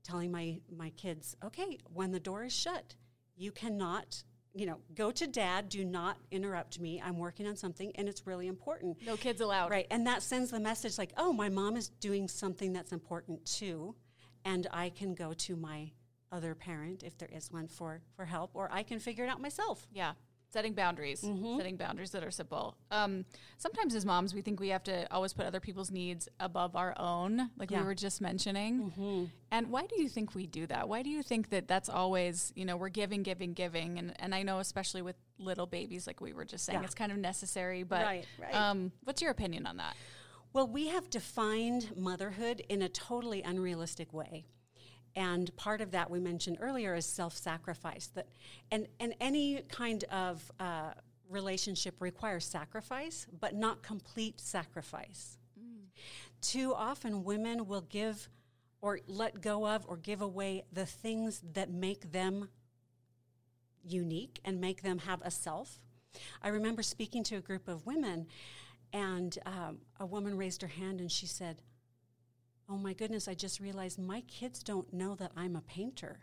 telling 0.03 0.31
my 0.31 0.61
my 0.75 0.91
kids, 0.91 1.37
okay, 1.45 1.79
when 1.93 2.13
the 2.13 2.21
door 2.21 2.45
is 2.45 2.53
shut, 2.53 2.95
you 3.37 3.53
cannot 3.53 4.23
you 4.55 4.67
know, 4.67 4.79
go 4.95 5.11
to 5.11 5.27
dad, 5.27 5.69
do 5.69 5.85
not 5.85 6.17
interrupt 6.31 6.79
me. 6.79 7.03
I'm 7.05 7.19
working 7.19 7.47
on 7.47 7.57
something 7.57 7.91
and 7.97 8.09
it's 8.09 8.27
really 8.27 8.47
important. 8.47 8.97
No 9.05 9.17
kids 9.17 9.41
allowed. 9.41 9.71
Right. 9.71 9.87
And 9.91 10.07
that 10.07 10.23
sends 10.23 10.51
the 10.53 10.61
message 10.61 10.97
like, 10.97 11.13
oh, 11.17 11.33
my 11.33 11.49
mom 11.49 11.77
is 11.77 11.89
doing 11.89 12.29
something 12.29 12.73
that's 12.73 12.93
important 12.93 13.45
too. 13.45 13.97
And 14.45 14.67
I 14.73 14.91
can 14.91 15.15
go 15.15 15.33
to 15.33 15.57
my 15.57 15.91
other 16.31 16.55
parent 16.55 17.03
if 17.03 17.19
there 17.19 17.31
is 17.33 17.51
one 17.51 17.67
for, 17.67 18.01
for 18.15 18.25
help, 18.25 18.51
or 18.55 18.69
I 18.73 18.83
can 18.83 18.99
figure 19.01 19.25
it 19.25 19.29
out 19.29 19.41
myself. 19.41 19.87
Yeah 19.93 20.13
setting 20.55 20.73
boundaries, 20.73 21.21
mm-hmm. 21.21 21.57
setting 21.59 21.77
boundaries 21.77 22.13
that 22.13 22.23
are 22.23 22.31
simple. 22.31 22.77
Um, 22.93 23.25
sometimes 23.59 23.93
as 23.97 24.07
moms, 24.07 24.33
we 24.33 24.41
think 24.41 24.61
we 24.61 24.69
have 24.69 24.85
to 24.85 25.13
always 25.13 25.33
put 25.33 25.47
other 25.47 25.59
people's 25.59 25.91
needs 25.91 26.29
above 26.39 26.77
our 26.77 26.95
own, 26.97 27.51
like 27.59 27.73
yeah. 27.73 27.81
we 27.81 27.87
were 27.87 27.95
just 27.95 28.21
mentioning. 28.21 28.93
Mm-hmm. 28.97 29.25
And 29.51 29.71
why 29.71 29.87
do 29.87 30.01
you 30.01 30.09
think 30.09 30.35
we 30.35 30.47
do 30.47 30.67
that? 30.69 30.89
Why 30.89 31.03
do 31.03 31.11
you 31.11 31.25
think 31.25 31.51
that 31.51 31.67
that's 31.67 31.89
always, 31.89 32.53
you 32.55 32.65
know, 32.65 32.77
we're 32.77 32.89
giving, 32.89 33.25
giving, 33.25 33.53
giving? 33.53 33.99
And, 33.99 34.15
and 34.21 34.33
I 34.33 34.45
know, 34.45 34.61
especially 34.61 35.03
with 35.03 35.17
little 35.39 35.67
babies, 35.67 36.07
like 36.07 36.21
we 36.21 36.33
were 36.33 36.45
just 36.45 36.65
saying, 36.65 36.79
yeah. 36.79 36.85
it's 36.85 36.95
kind 36.95 37.11
of 37.11 37.19
necessary. 37.19 37.83
But 37.83 38.05
right, 38.05 38.27
right. 38.41 38.55
Um, 38.55 38.93
what's 39.03 39.21
your 39.21 39.33
opinion 39.33 39.67
on 39.67 39.79
that? 39.79 39.97
Well, 40.53 40.69
we 40.69 40.87
have 40.87 41.11
defined 41.11 41.97
motherhood 41.97 42.63
in 42.69 42.81
a 42.81 42.89
totally 42.89 43.43
unrealistic 43.43 44.13
way 44.13 44.47
and 45.17 45.55
part 45.57 45.81
of 45.81 45.93
that 45.93 46.11
we 46.11 46.19
mentioned 46.19 46.59
earlier 46.61 46.95
is 46.95 47.07
self-sacrifice 47.07 48.09
that 48.09 48.29
and 48.71 48.87
and 49.01 49.15
any 49.21 49.63
kind 49.69 50.05
of 50.05 50.51
uh, 50.61 50.93
relationship 51.29 51.95
requires 52.01 52.45
sacrifice 52.45 53.27
but 53.41 53.55
not 53.55 53.83
complete 53.83 54.41
sacrifice 54.41 55.39
mm. 55.59 55.85
too 56.41 56.75
often 56.75 57.25
women 57.25 57.67
will 57.67 57.83
give 57.83 58.29
or 58.81 59.01
let 59.07 59.41
go 59.41 59.67
of 59.67 59.85
or 59.89 59.97
give 59.97 60.21
away 60.21 60.63
the 60.73 60.87
things 60.87 61.43
that 61.55 61.71
make 61.71 62.13
them 62.13 62.49
unique 63.83 64.41
and 64.45 64.61
make 64.61 64.83
them 64.83 64.99
have 64.99 65.21
a 65.23 65.31
self 65.31 65.81
i 66.43 66.49
remember 66.49 66.83
speaking 66.83 67.23
to 67.23 67.37
a 67.37 67.41
group 67.41 67.69
of 67.69 67.87
women 67.87 68.27
and 68.93 69.39
um, 69.45 69.79
a 69.99 70.07
woman 70.07 70.37
raised 70.37 70.63
her 70.63 70.69
hand 70.69 71.01
and 71.01 71.11
she 71.11 71.27
said 71.27 71.61
oh 72.69 72.77
my 72.77 72.93
goodness, 72.93 73.29
I 73.29 73.35
just 73.35 73.61
realized 73.61 73.99
my 73.99 74.23
kids 74.23 74.63
don't 74.63 74.93
know 74.93 75.15
that 75.17 75.33
I'm 75.37 75.57
a 75.57 75.61
painter. 75.61 76.21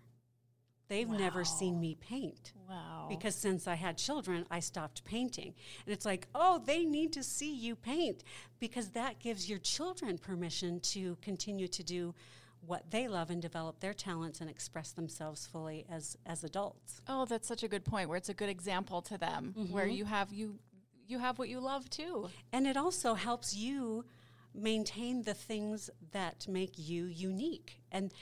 They've 0.91 1.07
wow. 1.07 1.17
never 1.17 1.45
seen 1.45 1.79
me 1.79 1.95
paint. 1.95 2.51
Wow. 2.67 3.05
Because 3.07 3.33
since 3.33 3.65
I 3.65 3.75
had 3.75 3.97
children, 3.97 4.45
I 4.51 4.59
stopped 4.59 5.05
painting. 5.05 5.53
And 5.85 5.93
it's 5.93 6.05
like, 6.05 6.27
oh, 6.35 6.61
they 6.65 6.83
need 6.83 7.13
to 7.13 7.23
see 7.23 7.55
you 7.55 7.77
paint 7.77 8.25
because 8.59 8.89
that 8.89 9.19
gives 9.19 9.49
your 9.49 9.59
children 9.59 10.17
permission 10.17 10.81
to 10.81 11.15
continue 11.21 11.69
to 11.69 11.81
do 11.81 12.13
what 12.65 12.91
they 12.91 13.07
love 13.07 13.29
and 13.29 13.41
develop 13.41 13.79
their 13.79 13.93
talents 13.93 14.41
and 14.41 14.49
express 14.49 14.91
themselves 14.91 15.47
fully 15.47 15.85
as 15.89 16.17
as 16.25 16.43
adults. 16.43 17.01
Oh, 17.07 17.25
that's 17.25 17.47
such 17.47 17.63
a 17.63 17.67
good 17.67 17.85
point 17.85 18.09
where 18.09 18.17
it's 18.17 18.29
a 18.29 18.33
good 18.33 18.49
example 18.49 19.01
to 19.03 19.17
them 19.17 19.55
mm-hmm. 19.57 19.73
where 19.73 19.87
you 19.87 20.03
have 20.03 20.33
you 20.33 20.59
you 21.07 21.19
have 21.19 21.39
what 21.39 21.47
you 21.47 21.59
love 21.59 21.89
too. 21.89 22.29
And 22.51 22.67
it 22.67 22.77
also 22.77 23.13
helps 23.13 23.55
you 23.55 24.05
maintain 24.53 25.23
the 25.23 25.33
things 25.33 25.89
that 26.11 26.47
make 26.47 26.73
you 26.77 27.05
unique 27.05 27.81
and 27.91 28.13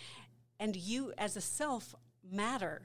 and 0.59 0.75
you 0.75 1.13
as 1.17 1.35
a 1.35 1.41
self 1.41 1.95
matter 2.31 2.81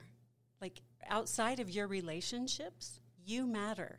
like 0.60 0.80
outside 1.08 1.60
of 1.60 1.68
your 1.68 1.86
relationships 1.86 3.00
you 3.24 3.46
matter 3.46 3.98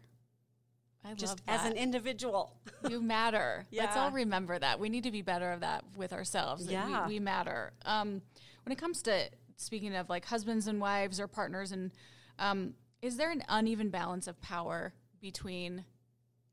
I 1.07 1.13
just 1.13 1.41
as 1.47 1.63
an 1.65 1.73
individual. 1.73 2.55
you 2.89 2.99
matter. 2.99 3.65
yeah. 3.69 3.83
Let's 3.83 3.95
all 3.95 4.11
remember 4.11 4.57
that. 4.57 4.79
We 4.79 4.89
need 4.89 5.03
to 5.03 5.11
be 5.11 5.21
better 5.21 5.51
of 5.51 5.59
that 5.59 5.83
with 5.95 6.13
ourselves. 6.13 6.65
Yeah. 6.67 7.05
We, 7.05 7.15
we 7.15 7.19
matter. 7.19 7.73
Um, 7.85 8.23
when 8.63 8.71
it 8.71 8.79
comes 8.79 9.03
to 9.03 9.29
speaking 9.55 9.95
of 9.95 10.09
like 10.09 10.25
husbands 10.25 10.67
and 10.67 10.81
wives 10.81 11.19
or 11.19 11.27
partners, 11.27 11.71
and 11.71 11.91
um, 12.39 12.73
is 13.01 13.17
there 13.17 13.29
an 13.29 13.43
uneven 13.47 13.89
balance 13.89 14.27
of 14.27 14.41
power 14.41 14.93
between 15.21 15.85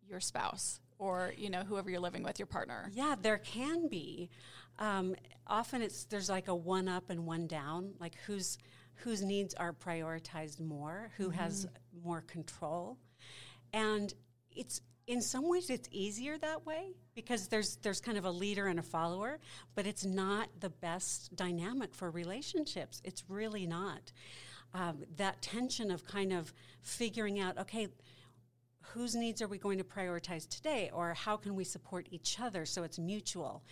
your 0.06 0.20
spouse 0.20 0.80
or 1.02 1.34
you 1.36 1.50
know 1.50 1.62
whoever 1.64 1.90
you're 1.90 2.00
living 2.00 2.22
with, 2.22 2.38
your 2.38 2.46
partner? 2.46 2.90
Yeah, 2.94 3.16
there 3.20 3.38
can 3.38 3.88
be. 3.88 4.30
Um, 4.78 5.14
often 5.46 5.82
it's 5.82 6.04
there's 6.04 6.30
like 6.30 6.48
a 6.48 6.54
one 6.54 6.88
up 6.88 7.10
and 7.10 7.26
one 7.26 7.46
down. 7.48 7.94
Like 8.00 8.14
whose 8.26 8.56
whose 8.94 9.22
needs 9.22 9.52
are 9.54 9.72
prioritized 9.72 10.60
more, 10.60 11.10
who 11.16 11.28
mm-hmm. 11.28 11.38
has 11.38 11.66
more 12.04 12.22
control, 12.22 12.98
and 13.72 14.14
it's 14.54 14.80
in 15.08 15.20
some 15.20 15.48
ways 15.48 15.68
it's 15.68 15.88
easier 15.90 16.38
that 16.38 16.64
way 16.64 16.92
because 17.16 17.48
there's 17.48 17.76
there's 17.82 18.00
kind 18.00 18.16
of 18.16 18.24
a 18.24 18.30
leader 18.30 18.68
and 18.68 18.78
a 18.78 18.82
follower 18.82 19.40
but 19.74 19.84
it's 19.84 20.04
not 20.04 20.48
the 20.60 20.70
best 20.70 21.34
dynamic 21.34 21.92
for 21.92 22.08
relationships 22.08 23.02
it's 23.04 23.24
really 23.28 23.66
not 23.66 24.12
um, 24.74 25.02
that 25.16 25.42
tension 25.42 25.90
of 25.90 26.06
kind 26.06 26.32
of 26.32 26.54
figuring 26.82 27.40
out 27.40 27.58
okay 27.58 27.88
whose 28.94 29.14
needs 29.14 29.40
are 29.42 29.48
we 29.48 29.58
going 29.58 29.78
to 29.78 29.84
prioritize 29.84 30.48
today 30.48 30.90
or 30.92 31.14
how 31.14 31.36
can 31.36 31.54
we 31.54 31.64
support 31.64 32.06
each 32.10 32.38
other 32.40 32.64
so 32.64 32.82
it's 32.82 32.98
mutual 32.98 33.62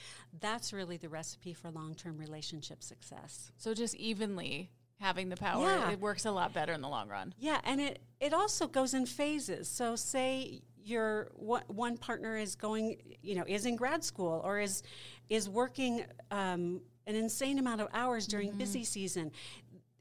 that's 0.40 0.72
really 0.72 0.96
the 0.96 1.08
recipe 1.08 1.52
for 1.52 1.70
long-term 1.70 2.18
relationship 2.18 2.82
success 2.82 3.52
so 3.56 3.74
just 3.74 3.94
evenly 3.96 4.70
having 4.98 5.28
the 5.28 5.36
power 5.36 5.62
yeah. 5.62 5.90
it 5.90 6.00
works 6.00 6.26
a 6.26 6.30
lot 6.30 6.52
better 6.52 6.72
in 6.72 6.80
the 6.80 6.88
long 6.88 7.08
run 7.08 7.34
yeah 7.38 7.60
and 7.64 7.80
it 7.80 8.00
it 8.20 8.34
also 8.34 8.66
goes 8.66 8.92
in 8.94 9.06
phases 9.06 9.68
so 9.68 9.96
say 9.96 10.60
your 10.84 11.28
one 11.36 11.96
partner 11.96 12.36
is 12.36 12.54
going, 12.54 12.96
you 13.22 13.34
know, 13.34 13.44
is 13.46 13.66
in 13.66 13.76
grad 13.76 14.04
school 14.04 14.40
or 14.44 14.60
is 14.60 14.82
is 15.28 15.48
working 15.48 16.04
um, 16.30 16.80
an 17.06 17.14
insane 17.14 17.58
amount 17.58 17.80
of 17.80 17.88
hours 17.92 18.26
during 18.26 18.48
mm-hmm. 18.48 18.58
busy 18.58 18.84
season. 18.84 19.30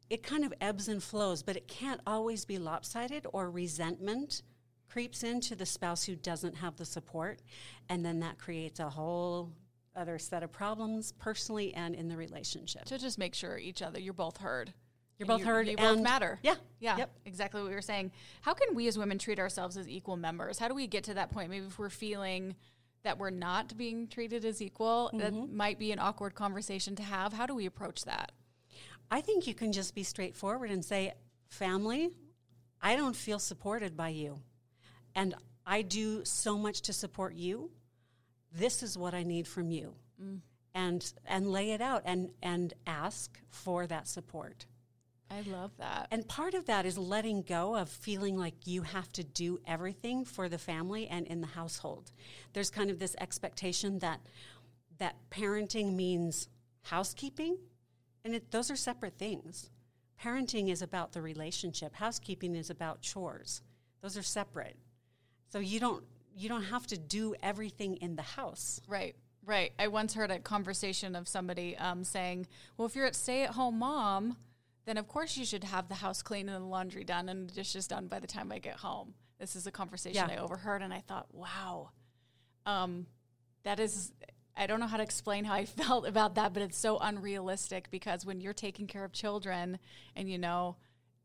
It 0.09 0.23
kind 0.23 0.43
of 0.43 0.53
ebbs 0.59 0.87
and 0.87 1.03
flows, 1.03 1.43
but 1.43 1.55
it 1.55 1.67
can't 1.67 2.01
always 2.07 2.43
be 2.43 2.57
lopsided 2.57 3.27
or 3.31 3.51
resentment 3.51 4.41
creeps 4.89 5.23
into 5.23 5.55
the 5.55 5.65
spouse 5.65 6.03
who 6.03 6.15
doesn't 6.15 6.55
have 6.55 6.75
the 6.77 6.85
support, 6.85 7.41
and 7.87 8.05
then 8.05 8.19
that 8.19 8.37
creates 8.37 8.79
a 8.79 8.89
whole 8.89 9.51
other 9.95 10.17
set 10.17 10.43
of 10.43 10.51
problems 10.51 11.13
personally 11.13 11.73
and 11.73 11.95
in 11.95 12.07
the 12.07 12.17
relationship. 12.17 12.85
To 12.85 12.97
just 12.97 13.17
make 13.17 13.35
sure 13.35 13.57
each 13.57 13.81
other 13.81 13.99
you're 13.99 14.13
both 14.13 14.37
heard. 14.37 14.73
You're 15.17 15.27
both 15.27 15.41
you, 15.41 15.45
heard. 15.47 15.67
You 15.67 15.75
both 15.75 15.99
matter. 15.99 16.39
Yeah. 16.41 16.55
Yeah. 16.79 16.97
Yep. 16.97 17.11
Exactly 17.25 17.61
what 17.61 17.69
we 17.69 17.75
were 17.75 17.81
saying. 17.81 18.11
How 18.41 18.53
can 18.53 18.73
we 18.73 18.87
as 18.87 18.97
women 18.97 19.17
treat 19.17 19.37
ourselves 19.37 19.75
as 19.75 19.87
equal 19.89 20.15
members? 20.15 20.57
How 20.57 20.69
do 20.69 20.73
we 20.73 20.87
get 20.87 21.03
to 21.05 21.15
that 21.15 21.29
point? 21.29 21.49
Maybe 21.49 21.65
if 21.65 21.77
we're 21.77 21.89
feeling 21.89 22.55
that 23.03 23.17
we're 23.17 23.29
not 23.29 23.77
being 23.77 24.07
treated 24.07 24.45
as 24.45 24.61
equal, 24.61 25.09
mm-hmm. 25.13 25.19
that 25.19 25.53
might 25.53 25.77
be 25.77 25.91
an 25.91 25.99
awkward 25.99 26.35
conversation 26.35 26.95
to 26.95 27.03
have. 27.03 27.33
How 27.33 27.45
do 27.45 27.53
we 27.53 27.65
approach 27.65 28.05
that? 28.05 28.31
I 29.11 29.19
think 29.19 29.45
you 29.45 29.53
can 29.53 29.73
just 29.73 29.93
be 29.93 30.03
straightforward 30.03 30.71
and 30.71 30.85
say, 30.85 31.13
family, 31.49 32.11
I 32.81 32.95
don't 32.95 33.15
feel 33.15 33.39
supported 33.39 33.97
by 33.97 34.09
you. 34.09 34.39
And 35.15 35.35
I 35.65 35.81
do 35.81 36.23
so 36.25 36.57
much 36.57 36.81
to 36.83 36.93
support 36.93 37.35
you. 37.35 37.71
This 38.51 38.81
is 38.83 38.97
what 38.97 39.13
I 39.13 39.23
need 39.23 39.47
from 39.47 39.71
you. 39.71 39.93
Mm. 40.21 40.39
And 40.73 41.13
and 41.25 41.51
lay 41.51 41.71
it 41.71 41.81
out 41.81 42.03
and 42.05 42.29
and 42.41 42.73
ask 42.85 43.39
for 43.49 43.87
that 43.87 44.07
support. 44.07 44.65
I 45.31 45.41
love 45.41 45.71
that. 45.77 46.07
And 46.09 46.27
part 46.27 46.55
of 46.55 46.65
that 46.65 46.85
is 46.85 46.97
letting 46.97 47.43
go 47.43 47.75
of 47.75 47.89
feeling 47.89 48.35
like 48.35 48.65
you 48.65 48.81
have 48.81 49.11
to 49.13 49.23
do 49.23 49.59
everything 49.67 50.25
for 50.25 50.49
the 50.49 50.57
family 50.57 51.07
and 51.07 51.27
in 51.27 51.41
the 51.41 51.47
household. 51.47 52.11
There's 52.53 52.71
kind 52.71 52.89
of 52.89 52.97
this 52.97 53.15
expectation 53.19 53.99
that 53.99 54.21
that 54.97 55.15
parenting 55.29 55.95
means 55.95 56.49
housekeeping, 56.83 57.57
and 58.25 58.35
it, 58.35 58.51
those 58.51 58.71
are 58.71 58.75
separate 58.75 59.17
things. 59.17 59.69
Parenting 60.21 60.69
is 60.69 60.81
about 60.81 61.13
the 61.13 61.21
relationship. 61.21 61.95
Housekeeping 61.95 62.55
is 62.55 62.69
about 62.69 63.01
chores. 63.01 63.61
Those 64.01 64.17
are 64.17 64.23
separate. 64.23 64.75
So 65.49 65.59
you 65.59 65.79
don't 65.79 66.03
you 66.35 66.47
don't 66.47 66.63
have 66.63 66.87
to 66.87 66.97
do 66.97 67.35
everything 67.43 67.95
in 67.97 68.15
the 68.15 68.21
house. 68.21 68.81
Right. 68.87 69.15
Right. 69.45 69.71
I 69.79 69.87
once 69.87 70.13
heard 70.13 70.31
a 70.31 70.39
conversation 70.39 71.15
of 71.15 71.27
somebody 71.27 71.75
um, 71.77 72.03
saying, 72.03 72.47
"Well, 72.77 72.85
if 72.85 72.95
you're 72.95 73.07
a 73.07 73.13
stay-at-home 73.13 73.79
mom." 73.79 74.37
then 74.89 74.97
of 74.97 75.07
course 75.07 75.37
you 75.37 75.45
should 75.45 75.63
have 75.63 75.87
the 75.87 75.93
house 75.93 76.23
clean 76.23 76.49
and 76.49 76.63
the 76.63 76.67
laundry 76.67 77.03
done 77.03 77.29
and 77.29 77.47
the 77.47 77.53
dishes 77.53 77.85
done 77.85 78.07
by 78.07 78.17
the 78.17 78.25
time 78.25 78.51
I 78.51 78.57
get 78.57 78.77
home. 78.77 79.13
This 79.39 79.55
is 79.55 79.67
a 79.67 79.71
conversation 79.71 80.27
yeah. 80.27 80.35
I 80.35 80.43
overheard, 80.43 80.81
and 80.81 80.91
I 80.91 81.01
thought, 81.01 81.27
wow, 81.31 81.91
um, 82.65 83.05
that 83.63 83.79
is. 83.79 84.11
I 84.57 84.67
don't 84.67 84.81
know 84.81 84.87
how 84.87 84.97
to 84.97 85.03
explain 85.03 85.45
how 85.45 85.53
I 85.53 85.65
felt 85.83 86.07
about 86.07 86.35
that, 86.35 86.53
but 86.53 86.63
it's 86.63 86.77
so 86.77 86.97
unrealistic 86.97 87.91
because 87.91 88.25
when 88.25 88.41
you're 88.41 88.51
taking 88.51 88.87
care 88.87 89.05
of 89.05 89.13
children 89.13 89.77
and 90.15 90.27
you 90.27 90.39
know 90.39 90.75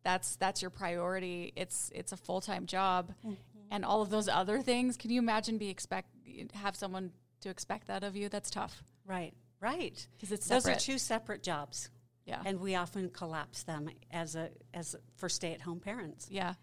that's 0.04 0.36
that's 0.36 0.60
your 0.60 0.70
priority, 0.70 1.54
it's 1.56 1.90
it's 1.94 2.12
a 2.12 2.18
full 2.18 2.42
time 2.42 2.66
job, 2.66 3.14
mm-hmm. 3.26 3.32
And 3.74 3.84
all 3.84 4.02
of 4.02 4.08
those 4.08 4.28
other 4.28 4.62
things. 4.62 4.96
Can 4.96 5.10
you 5.10 5.18
imagine 5.18 5.58
be 5.58 5.68
expect 5.68 6.08
have 6.54 6.76
someone 6.76 7.10
to 7.40 7.48
expect 7.50 7.88
that 7.88 8.04
of 8.04 8.14
you? 8.14 8.28
That's 8.28 8.48
tough. 8.48 8.84
Right, 9.04 9.34
right. 9.60 10.06
Because 10.12 10.30
it's 10.30 10.46
separate. 10.46 10.74
those 10.74 10.76
are 10.76 10.80
two 10.80 10.98
separate 10.98 11.42
jobs. 11.42 11.90
Yeah. 12.24 12.40
And 12.46 12.60
we 12.60 12.76
often 12.76 13.10
collapse 13.10 13.64
them 13.64 13.90
as 14.10 14.36
a 14.36 14.50
as 14.72 14.94
for 15.16 15.28
stay-at-home 15.28 15.80
parents. 15.80 16.28
Yeah. 16.30 16.54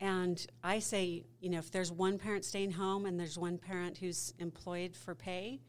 And 0.00 0.46
I 0.62 0.78
say, 0.78 1.24
you 1.40 1.50
know, 1.50 1.58
if 1.58 1.70
there's 1.70 1.90
one 1.90 2.18
parent 2.18 2.44
staying 2.44 2.72
home 2.72 3.06
and 3.06 3.18
there's 3.18 3.38
one 3.38 3.58
parent 3.58 3.98
who's 3.98 4.34
employed 4.38 4.96
for 4.96 5.14
pay, 5.14 5.60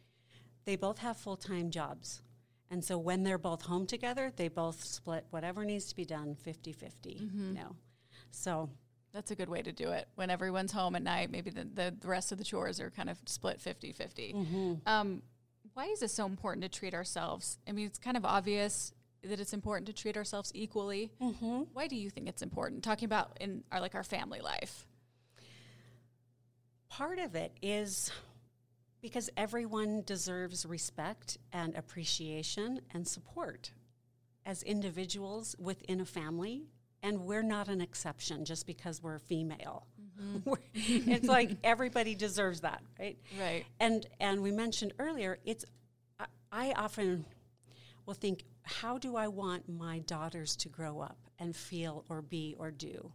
they 0.65 0.75
both 0.75 0.99
have 0.99 1.17
full-time 1.17 1.69
jobs. 1.69 2.21
And 2.69 2.83
so 2.83 2.97
when 2.97 3.23
they're 3.23 3.37
both 3.37 3.63
home 3.63 3.85
together, 3.85 4.31
they 4.33 4.47
both 4.47 4.83
split 4.83 5.25
whatever 5.31 5.65
needs 5.65 5.87
to 5.87 5.95
be 5.95 6.05
done 6.05 6.37
50-50, 6.47 6.73
mm-hmm. 7.19 7.47
you 7.47 7.53
know. 7.53 7.75
So 8.29 8.69
that's 9.13 9.31
a 9.31 9.35
good 9.35 9.49
way 9.49 9.61
to 9.61 9.71
do 9.71 9.91
it. 9.91 10.07
When 10.15 10.29
everyone's 10.29 10.71
home 10.71 10.95
at 10.95 11.03
night, 11.03 11.31
maybe 11.31 11.49
the, 11.49 11.63
the, 11.63 11.95
the 11.99 12.07
rest 12.07 12.31
of 12.31 12.37
the 12.37 12.43
chores 12.43 12.79
are 12.79 12.89
kind 12.89 13.09
of 13.09 13.17
split 13.25 13.59
50 13.59 13.91
50. 13.91 14.33
Mm-hmm. 14.33 14.73
Um, 14.85 15.21
why 15.73 15.85
is 15.85 16.01
it 16.01 16.11
so 16.11 16.25
important 16.25 16.63
to 16.63 16.69
treat 16.69 16.93
ourselves? 16.93 17.57
I 17.67 17.71
mean, 17.71 17.85
it's 17.85 17.99
kind 17.99 18.17
of 18.17 18.25
obvious 18.25 18.93
that 19.23 19.39
it's 19.39 19.53
important 19.53 19.87
to 19.87 19.93
treat 19.93 20.17
ourselves 20.17 20.51
equally. 20.53 21.11
Mm-hmm. 21.21 21.63
Why 21.73 21.87
do 21.87 21.95
you 21.95 22.09
think 22.09 22.27
it's 22.27 22.41
important? 22.41 22.83
Talking 22.83 23.05
about 23.05 23.37
in 23.39 23.63
our 23.71 23.79
like 23.79 23.95
our 23.95 24.03
family 24.03 24.41
life. 24.41 24.85
Part 26.89 27.19
of 27.19 27.35
it 27.35 27.53
is 27.61 28.11
because 29.01 29.29
everyone 29.37 30.03
deserves 30.05 30.65
respect 30.65 31.37
and 31.53 31.75
appreciation 31.75 32.81
and 32.93 33.07
support 33.07 33.71
as 34.45 34.63
individuals 34.63 35.55
within 35.59 36.01
a 36.01 36.05
family 36.05 36.63
and 37.03 37.21
we're 37.21 37.43
not 37.43 37.67
an 37.67 37.81
exception 37.81 38.45
just 38.45 38.65
because 38.65 39.01
we're 39.01 39.19
female. 39.19 39.87
Mm-hmm. 40.21 40.53
it's 41.11 41.27
like 41.27 41.57
everybody 41.63 42.15
deserves 42.15 42.61
that, 42.61 42.81
right? 42.99 43.17
Right. 43.39 43.65
And 43.79 44.05
and 44.19 44.41
we 44.41 44.51
mentioned 44.51 44.93
earlier, 44.99 45.39
it's 45.45 45.65
I, 46.19 46.25
I 46.51 46.71
often 46.73 47.25
will 48.05 48.13
think 48.13 48.43
how 48.63 48.97
do 48.97 49.15
I 49.15 49.27
want 49.27 49.67
my 49.67 49.99
daughters 49.99 50.55
to 50.57 50.69
grow 50.69 50.99
up 50.99 51.17
and 51.39 51.55
feel 51.55 52.05
or 52.09 52.21
be 52.21 52.55
or 52.57 52.71
do? 52.71 53.11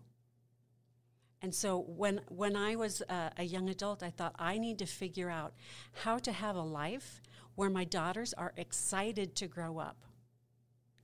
And 1.42 1.54
so 1.54 1.84
when 1.86 2.20
when 2.28 2.56
I 2.56 2.76
was 2.76 3.02
uh, 3.08 3.30
a 3.36 3.44
young 3.44 3.68
adult, 3.68 4.02
I 4.02 4.10
thought 4.10 4.34
I 4.38 4.58
need 4.58 4.78
to 4.80 4.86
figure 4.86 5.30
out 5.30 5.54
how 5.92 6.18
to 6.18 6.32
have 6.32 6.56
a 6.56 6.62
life 6.62 7.20
where 7.54 7.70
my 7.70 7.84
daughters 7.84 8.34
are 8.34 8.52
excited 8.56 9.34
to 9.36 9.46
grow 9.46 9.78
up. 9.78 9.96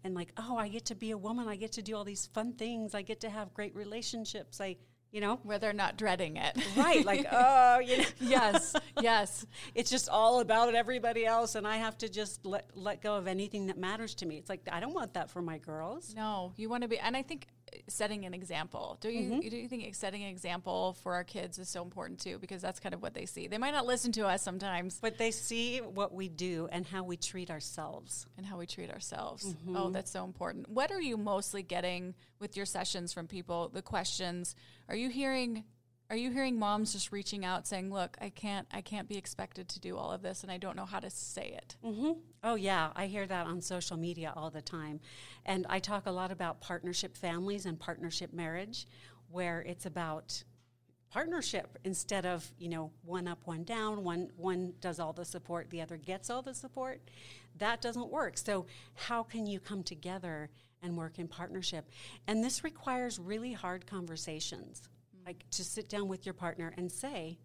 And 0.05 0.15
like, 0.15 0.33
oh, 0.37 0.57
I 0.57 0.69
get 0.69 0.87
to 0.87 0.95
be 0.95 1.13
a 1.13 1.19
woman, 1.19 1.49
I 1.49 1.57
get 1.57 1.73
to 1.73 1.83
do 1.83 1.95
all 1.95 2.05
these 2.05 2.27
fun 2.27 2.55
things, 2.55 2.95
I 2.95 3.03
get 3.03 3.21
to 3.21 3.31
have 3.31 3.55
great 3.55 3.75
relationships. 3.75 4.61
I 4.61 4.77
you 5.13 5.21
know? 5.21 5.39
Where 5.43 5.59
they're 5.59 5.75
not 5.75 5.99
dreading 5.99 6.39
it. 6.39 6.57
Right 6.75 7.05
like 7.05 7.27
oh 7.33 7.79
you 7.81 7.99
know. 7.99 8.05
Yes 8.21 8.75
yes. 9.01 9.47
It's 9.75 9.91
just 9.91 10.09
all 10.09 10.41
about 10.41 10.75
everybody 10.75 11.27
else 11.27 11.55
and 11.55 11.67
i 11.69 11.77
have 11.77 11.99
to 11.99 12.09
just 12.09 12.45
let 12.47 12.71
let 12.75 13.03
go 13.03 13.15
of 13.15 13.27
anything 13.29 13.67
that 13.67 13.79
matters 13.79 14.15
to 14.17 14.27
me. 14.27 14.39
It's 14.39 14.49
like 14.49 14.67
i 14.73 14.81
don't 14.81 14.95
want 14.95 15.15
that 15.15 15.31
for 15.31 15.43
my 15.43 15.59
girls. 15.59 16.15
No 16.17 16.53
you 16.57 16.69
want 16.69 16.83
to 16.83 16.89
be 16.89 16.99
and 16.99 17.17
i 17.17 17.23
think 17.23 17.47
setting 17.88 18.25
an 18.25 18.35
example. 18.35 18.99
Do 19.00 19.09
you 19.09 19.31
mm-hmm. 19.31 19.49
do 19.49 19.57
you 19.57 19.69
think 19.69 19.95
setting 19.95 20.23
an 20.23 20.29
example 20.29 20.97
for 21.02 21.14
our 21.14 21.25
kids 21.25 21.59
is 21.59 21.69
so 21.69 21.83
important 21.83 22.21
too? 22.21 22.38
Because 22.38 22.62
that's 22.62 22.81
kind 22.81 22.95
of 22.95 23.02
what 23.02 23.14
they 23.14 23.26
see. 23.26 23.47
They 23.47 23.59
might 23.59 23.73
not 23.73 23.87
listen 23.87 24.12
to 24.12 24.26
us 24.26 24.43
sometimes, 24.43 24.99
but 25.00 25.19
they 25.19 25.31
see 25.31 25.79
what 25.79 26.14
we 26.14 26.29
do 26.29 26.69
and 26.71 26.87
how 26.87 27.05
we 27.05 27.17
treat 27.17 27.50
ourselves 27.50 28.26
and 28.37 28.47
how 28.47 28.59
we 28.59 28.67
treat 28.67 28.91
ourselves. 28.91 29.45
Mm-hmm. 29.45 29.76
Oh, 29.76 29.91
that's 29.91 30.11
so 30.11 30.25
important. 30.25 30.69
What 30.69 30.91
are 30.91 31.00
you 31.00 31.17
mostly 31.17 31.62
getting 31.62 32.14
with 32.38 32.57
your 32.57 32.67
sessions 32.67 33.12
from 33.12 33.26
people? 33.26 33.71
The 33.73 33.83
questions. 33.83 34.55
Are 34.88 34.97
you 34.97 35.09
hearing 35.09 35.64
are 36.11 36.17
you 36.17 36.31
hearing 36.31 36.59
moms 36.59 36.93
just 36.93 37.13
reaching 37.13 37.45
out 37.45 37.67
saying, 37.67 37.93
"Look, 37.93 38.17
I 38.21 38.29
can't, 38.29 38.67
I 38.71 38.81
can't 38.81 39.09
be 39.09 39.17
expected 39.17 39.69
to 39.71 39.81
do 39.81 39.97
all 39.97 40.13
of 40.13 40.23
this, 40.23 40.43
and 40.43 40.53
I 40.53 40.59
don't 40.59 40.77
know 40.77 40.85
how 40.85 41.01
to 41.01 41.11
say 41.11 41.57
it"? 41.57 41.77
Mm-hmm. 41.85 42.13
Oh 42.45 42.55
yeah, 42.55 42.91
I 42.95 43.07
hear 43.07 43.27
that 43.27 43.47
on 43.47 43.61
social 43.61 43.97
media 43.97 44.33
all 44.37 44.51
the 44.51 44.63
time, 44.63 45.01
and 45.47 45.67
I 45.69 45.79
talk 45.79 46.07
a 46.07 46.11
lot 46.11 46.31
about 46.31 46.61
partnership 46.61 47.17
families 47.17 47.67
and 47.67 47.79
partnership 47.79 48.33
marriage, 48.33 48.87
where 49.31 49.63
it's 49.63 49.87
about 49.87 50.45
partnership 51.11 51.79
instead 51.85 52.25
of 52.25 52.51
you 52.59 52.69
know 52.69 52.91
one 53.05 53.29
up 53.29 53.47
one 53.47 53.65
down 53.65 54.03
one 54.03 54.31
one 54.37 54.73
does 54.81 54.99
all 54.99 55.13
the 55.13 55.27
support 55.27 55.69
the 55.69 55.83
other 55.83 55.99
gets 55.99 56.31
all 56.31 56.41
the 56.41 56.55
support 56.55 57.03
that 57.59 57.83
doesn't 57.83 58.11
work 58.11 58.39
so 58.39 58.65
how 58.95 59.23
can 59.23 59.47
you 59.47 59.61
come 59.61 59.83
together 59.83 60.49
and 60.83 60.97
work 60.97 61.19
in 61.19 61.29
partnership 61.29 61.89
and 62.27 62.43
this 62.43 62.65
requires 62.65 63.19
really 63.19 63.53
hard 63.53 63.87
conversations. 63.87 64.89
Like 65.25 65.45
to 65.50 65.64
sit 65.64 65.88
down 65.88 66.09
with 66.09 66.26
your 66.26 66.33
partner 66.33 66.73
and 66.76 66.91
say 66.91 67.38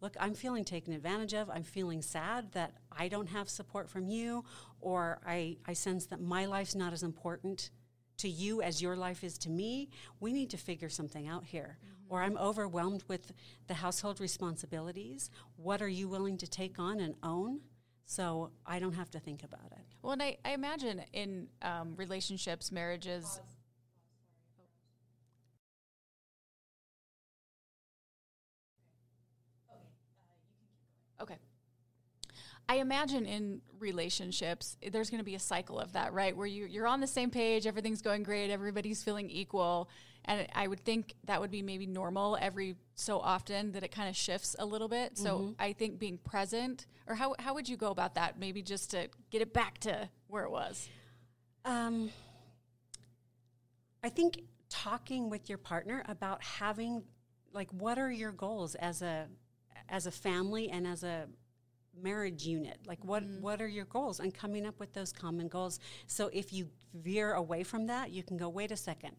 look 0.00 0.16
i'm 0.20 0.34
feeling 0.34 0.64
taken 0.64 0.92
advantage 0.92 1.34
of 1.34 1.50
i'm 1.50 1.62
feeling 1.62 2.02
sad 2.02 2.52
that 2.52 2.72
i 2.92 3.08
don't 3.08 3.28
have 3.28 3.48
support 3.48 3.88
from 3.88 4.08
you 4.08 4.44
or 4.80 5.18
i, 5.26 5.56
I 5.66 5.72
sense 5.72 6.06
that 6.06 6.20
my 6.20 6.46
life's 6.46 6.74
not 6.74 6.92
as 6.92 7.02
important 7.02 7.70
to 8.18 8.28
you 8.28 8.62
as 8.62 8.82
your 8.82 8.96
life 8.96 9.22
is 9.22 9.38
to 9.38 9.50
me 9.50 9.90
we 10.20 10.32
need 10.32 10.50
to 10.50 10.56
figure 10.56 10.88
something 10.88 11.28
out 11.28 11.44
here 11.44 11.78
mm-hmm 11.84 11.98
or 12.08 12.22
I'm 12.22 12.36
overwhelmed 12.38 13.04
with 13.08 13.32
the 13.66 13.74
household 13.74 14.20
responsibilities. 14.20 15.30
What 15.56 15.82
are 15.82 15.88
you 15.88 16.08
willing 16.08 16.38
to 16.38 16.46
take 16.46 16.78
on 16.78 17.00
and 17.00 17.14
own? 17.22 17.60
So 18.06 18.50
I 18.64 18.78
don't 18.78 18.94
have 18.94 19.10
to 19.10 19.20
think 19.20 19.42
about 19.42 19.72
it. 19.72 19.84
Well, 20.02 20.12
and 20.12 20.22
I, 20.22 20.38
I 20.44 20.52
imagine 20.52 21.02
in 21.12 21.48
um, 21.60 21.94
relationships, 21.96 22.72
marriages. 22.72 23.40
Okay. 31.20 31.36
I 32.68 32.76
imagine 32.76 33.24
in 33.24 33.62
relationships, 33.78 34.76
there's 34.92 35.08
going 35.08 35.20
to 35.20 35.24
be 35.24 35.34
a 35.34 35.40
cycle 35.40 35.78
of 35.78 35.94
that, 35.94 36.12
right? 36.12 36.36
Where 36.36 36.46
you, 36.46 36.66
you're 36.66 36.86
on 36.86 37.00
the 37.00 37.06
same 37.06 37.30
page, 37.30 37.66
everything's 37.66 38.02
going 38.02 38.24
great, 38.24 38.50
everybody's 38.50 39.02
feeling 39.02 39.30
equal. 39.30 39.88
And 40.26 40.46
I 40.54 40.66
would 40.66 40.80
think 40.80 41.14
that 41.24 41.40
would 41.40 41.50
be 41.50 41.62
maybe 41.62 41.86
normal 41.86 42.36
every 42.38 42.76
so 42.94 43.20
often 43.20 43.72
that 43.72 43.82
it 43.82 43.90
kind 43.90 44.10
of 44.10 44.16
shifts 44.16 44.54
a 44.58 44.66
little 44.66 44.88
bit. 44.88 45.16
So 45.16 45.38
mm-hmm. 45.38 45.52
I 45.58 45.72
think 45.72 45.98
being 45.98 46.18
present, 46.18 46.86
or 47.06 47.14
how, 47.14 47.34
how 47.38 47.54
would 47.54 47.70
you 47.70 47.78
go 47.78 47.90
about 47.90 48.16
that? 48.16 48.38
Maybe 48.38 48.60
just 48.60 48.90
to 48.90 49.08
get 49.30 49.40
it 49.40 49.54
back 49.54 49.78
to 49.78 50.10
where 50.26 50.44
it 50.44 50.50
was? 50.50 50.90
Um, 51.64 52.10
I 54.04 54.10
think 54.10 54.42
talking 54.68 55.30
with 55.30 55.48
your 55.48 55.56
partner 55.56 56.04
about 56.06 56.42
having, 56.42 57.04
like, 57.54 57.70
what 57.72 57.98
are 57.98 58.10
your 58.10 58.32
goals 58.32 58.74
as 58.74 59.00
a 59.00 59.26
as 59.88 60.06
a 60.06 60.10
family 60.10 60.70
and 60.70 60.86
as 60.86 61.02
a 61.02 61.26
marriage 62.00 62.46
unit 62.46 62.78
like 62.86 63.04
what 63.04 63.24
mm. 63.24 63.40
what 63.40 63.60
are 63.60 63.66
your 63.66 63.84
goals 63.86 64.20
and 64.20 64.32
coming 64.32 64.64
up 64.64 64.78
with 64.78 64.92
those 64.92 65.12
common 65.12 65.48
goals 65.48 65.80
so 66.06 66.30
if 66.32 66.52
you 66.52 66.68
veer 66.94 67.32
away 67.32 67.64
from 67.64 67.86
that 67.88 68.10
you 68.12 68.22
can 68.22 68.36
go 68.36 68.48
wait 68.48 68.70
a 68.70 68.76
second 68.76 69.16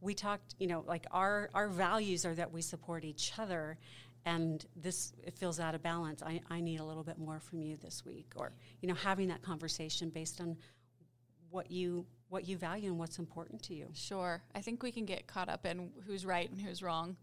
we 0.00 0.14
talked, 0.14 0.54
you 0.58 0.66
know, 0.66 0.84
like 0.86 1.06
our 1.10 1.50
our 1.54 1.68
values 1.68 2.24
are 2.24 2.34
that 2.34 2.52
we 2.52 2.62
support 2.62 3.04
each 3.04 3.32
other, 3.38 3.78
and 4.24 4.64
this 4.76 5.12
it 5.24 5.34
feels 5.34 5.58
out 5.60 5.74
of 5.74 5.82
balance. 5.82 6.22
I, 6.22 6.40
I 6.50 6.60
need 6.60 6.80
a 6.80 6.84
little 6.84 7.02
bit 7.02 7.18
more 7.18 7.40
from 7.40 7.62
you 7.62 7.76
this 7.76 8.04
week, 8.04 8.32
or 8.36 8.52
you 8.80 8.88
know, 8.88 8.94
having 8.94 9.28
that 9.28 9.42
conversation 9.42 10.10
based 10.10 10.40
on 10.40 10.56
what 11.50 11.70
you 11.70 12.06
what 12.28 12.46
you 12.46 12.56
value 12.56 12.90
and 12.90 12.98
what's 12.98 13.18
important 13.18 13.62
to 13.64 13.74
you. 13.74 13.88
Sure, 13.94 14.42
I 14.54 14.60
think 14.60 14.82
we 14.82 14.92
can 14.92 15.04
get 15.04 15.26
caught 15.26 15.48
up 15.48 15.66
in 15.66 15.90
who's 16.06 16.24
right 16.24 16.48
and 16.48 16.60
who's 16.60 16.82
wrong. 16.82 17.16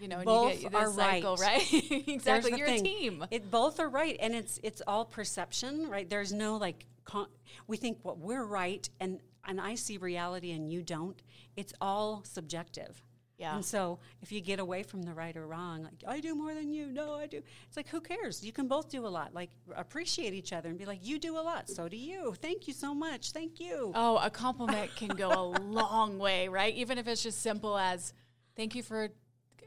You 0.00 0.08
know, 0.08 0.22
both 0.24 0.52
and 0.52 0.62
you 0.62 0.70
get 0.70 0.82
are 0.82 0.92
cycle, 0.92 1.36
right. 1.36 1.62
right? 1.72 2.04
exactly, 2.08 2.56
you're 2.56 2.66
thing. 2.66 2.80
a 2.80 2.82
team. 2.82 3.26
It 3.30 3.50
both 3.50 3.78
are 3.80 3.88
right, 3.88 4.16
and 4.20 4.34
it's 4.34 4.58
it's 4.62 4.82
all 4.86 5.04
perception, 5.04 5.90
right? 5.90 6.08
There's 6.08 6.32
no 6.32 6.56
like 6.56 6.86
con- 7.04 7.28
we 7.66 7.76
think 7.76 7.98
what 8.02 8.18
we're 8.18 8.44
right, 8.44 8.88
and 8.98 9.20
and 9.46 9.60
I 9.60 9.74
see 9.74 9.98
reality 9.98 10.52
and 10.52 10.70
you 10.70 10.82
don't, 10.82 11.20
it's 11.56 11.72
all 11.80 12.22
subjective. 12.24 13.02
Yeah. 13.38 13.54
And 13.54 13.64
so 13.64 13.98
if 14.20 14.30
you 14.30 14.42
get 14.42 14.60
away 14.60 14.82
from 14.82 15.02
the 15.02 15.14
right 15.14 15.34
or 15.34 15.46
wrong, 15.46 15.82
like 15.82 16.04
I 16.06 16.20
do 16.20 16.34
more 16.34 16.52
than 16.52 16.70
you, 16.70 16.92
no, 16.92 17.14
I 17.14 17.26
do. 17.26 17.40
It's 17.66 17.76
like 17.76 17.88
who 17.88 18.02
cares? 18.02 18.44
You 18.44 18.52
can 18.52 18.68
both 18.68 18.90
do 18.90 19.06
a 19.06 19.08
lot. 19.08 19.32
Like 19.32 19.48
appreciate 19.74 20.34
each 20.34 20.52
other 20.52 20.68
and 20.68 20.76
be 20.76 20.84
like, 20.84 20.98
you 21.02 21.18
do 21.18 21.38
a 21.38 21.40
lot, 21.40 21.70
so 21.70 21.88
do 21.88 21.96
you. 21.96 22.34
Thank 22.42 22.68
you 22.68 22.74
so 22.74 22.94
much. 22.94 23.32
Thank 23.32 23.58
you. 23.58 23.92
Oh, 23.94 24.18
a 24.18 24.28
compliment 24.28 24.94
can 24.96 25.08
go 25.08 25.30
a 25.30 25.46
long 25.58 26.18
way, 26.18 26.48
right? 26.48 26.74
Even 26.74 26.98
if 26.98 27.08
it's 27.08 27.22
just 27.22 27.40
simple 27.40 27.78
as 27.78 28.12
thank 28.56 28.74
you 28.74 28.82
for 28.82 29.08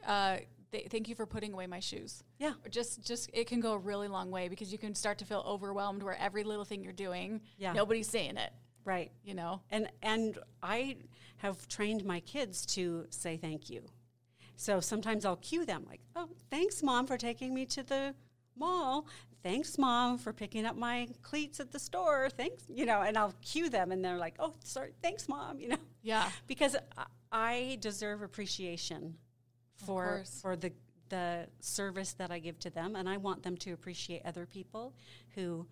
uh, 0.05 0.37
th- 0.71 0.87
thank 0.89 1.07
you 1.07 1.15
for 1.15 1.25
putting 1.25 1.53
away 1.53 1.67
my 1.67 1.79
shoes. 1.79 2.23
Yeah. 2.39 2.53
Just 2.69 3.05
just 3.05 3.29
it 3.33 3.47
can 3.47 3.59
go 3.59 3.73
a 3.73 3.77
really 3.77 4.07
long 4.07 4.31
way 4.31 4.49
because 4.49 4.71
you 4.71 4.77
can 4.77 4.95
start 4.95 5.17
to 5.19 5.25
feel 5.25 5.43
overwhelmed 5.47 6.03
where 6.03 6.17
every 6.19 6.43
little 6.43 6.65
thing 6.65 6.83
you're 6.83 6.93
doing, 6.93 7.41
yeah. 7.57 7.73
nobody's 7.73 8.09
saying 8.09 8.37
it. 8.37 8.51
Right. 8.85 9.11
You 9.23 9.35
know? 9.35 9.61
And 9.69 9.89
and 10.01 10.37
I 10.61 10.97
have 11.37 11.67
trained 11.67 12.03
my 12.05 12.19
kids 12.21 12.65
to 12.67 13.05
say 13.09 13.37
thank 13.37 13.69
you. 13.69 13.85
So 14.55 14.79
sometimes 14.79 15.25
I'll 15.25 15.37
cue 15.37 15.65
them 15.65 15.85
like, 15.87 16.01
"Oh, 16.15 16.29
thanks 16.49 16.83
mom 16.83 17.07
for 17.07 17.17
taking 17.17 17.53
me 17.53 17.65
to 17.67 17.83
the 17.83 18.13
mall. 18.55 19.07
Thanks 19.41 19.77
mom 19.77 20.17
for 20.17 20.31
picking 20.31 20.65
up 20.65 20.77
my 20.77 21.09
cleats 21.21 21.59
at 21.59 21.71
the 21.71 21.79
store. 21.79 22.29
Thanks, 22.29 22.63
you 22.69 22.85
know." 22.85 23.01
And 23.01 23.17
I'll 23.17 23.33
cue 23.41 23.69
them 23.69 23.91
and 23.91 24.03
they're 24.05 24.17
like, 24.17 24.35
"Oh, 24.39 24.53
sorry. 24.63 24.93
Thanks 25.01 25.27
mom," 25.27 25.59
you 25.59 25.69
know. 25.69 25.77
Yeah. 26.01 26.29
because 26.47 26.75
I 27.31 27.77
deserve 27.81 28.21
appreciation 28.21 29.15
for 29.85 30.23
for 30.41 30.55
the 30.55 30.71
the 31.09 31.47
service 31.59 32.13
that 32.13 32.31
I 32.31 32.39
give 32.39 32.57
to 32.59 32.69
them 32.69 32.95
and 32.95 33.07
I 33.07 33.17
want 33.17 33.43
them 33.43 33.57
to 33.57 33.71
appreciate 33.71 34.23
other 34.25 34.45
people 34.45 34.93
who 35.35 35.67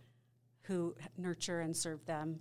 who 0.64 0.96
nurture 1.18 1.62
and 1.62 1.76
serve 1.76 2.06
them 2.06 2.40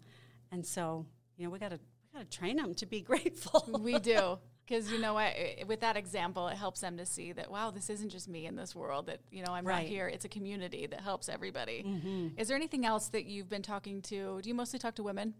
and 0.53 0.67
so, 0.67 1.07
you 1.37 1.45
know, 1.45 1.51
we 1.51 1.59
got 1.59 1.71
to 1.71 1.79
we 2.13 2.19
got 2.19 2.31
to 2.31 2.39
train 2.39 2.57
them 2.57 2.75
to 2.75 2.87
be 2.87 3.01
grateful. 3.11 3.81
we 3.81 3.99
do. 3.99 4.39
Because 4.67 4.93
you 4.93 5.01
know 5.01 5.15
what, 5.15 5.35
with 5.67 5.81
that 5.81 5.97
example, 5.97 6.47
it 6.47 6.57
helps 6.57 6.79
them 6.79 6.97
to 6.99 7.05
see 7.05 7.33
that 7.33 7.51
wow, 7.51 7.73
this 7.73 7.91
isn't 7.91 8.11
just 8.11 8.29
me 8.29 8.47
in 8.47 8.55
this 8.55 8.73
world. 8.73 9.07
That 9.07 9.19
you 9.33 9.43
know, 9.45 9.53
I'm 9.53 9.67
right. 9.67 9.83
not 9.83 9.87
here. 9.87 10.07
It's 10.07 10.25
a 10.25 10.29
community 10.29 10.87
that 10.87 11.01
helps 11.01 11.29
everybody. 11.29 11.83
Mm-hmm. 11.85 12.39
Is 12.39 12.47
there 12.47 12.57
anything 12.57 12.87
else 12.87 13.09
that 13.09 13.25
you've 13.25 13.49
been 13.49 13.63
talking 13.63 14.01
to? 14.03 14.41
Do 14.41 14.49
you 14.49 14.55
mostly 14.55 14.79
talk 14.79 14.95
to 14.95 15.03
women? 15.03 15.35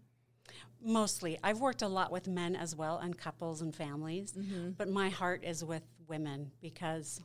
Mostly, 0.83 1.37
I've 1.43 1.59
worked 1.59 1.81
a 1.81 1.87
lot 1.87 2.11
with 2.11 2.27
men 2.27 2.55
as 2.55 2.75
well, 2.75 2.97
and 2.97 3.17
couples 3.17 3.61
and 3.61 3.75
families. 3.75 4.33
Mm-hmm. 4.33 4.71
But 4.71 4.89
my 4.89 5.09
heart 5.09 5.43
is 5.43 5.63
with 5.63 5.83
women 6.07 6.51
because 6.61 7.21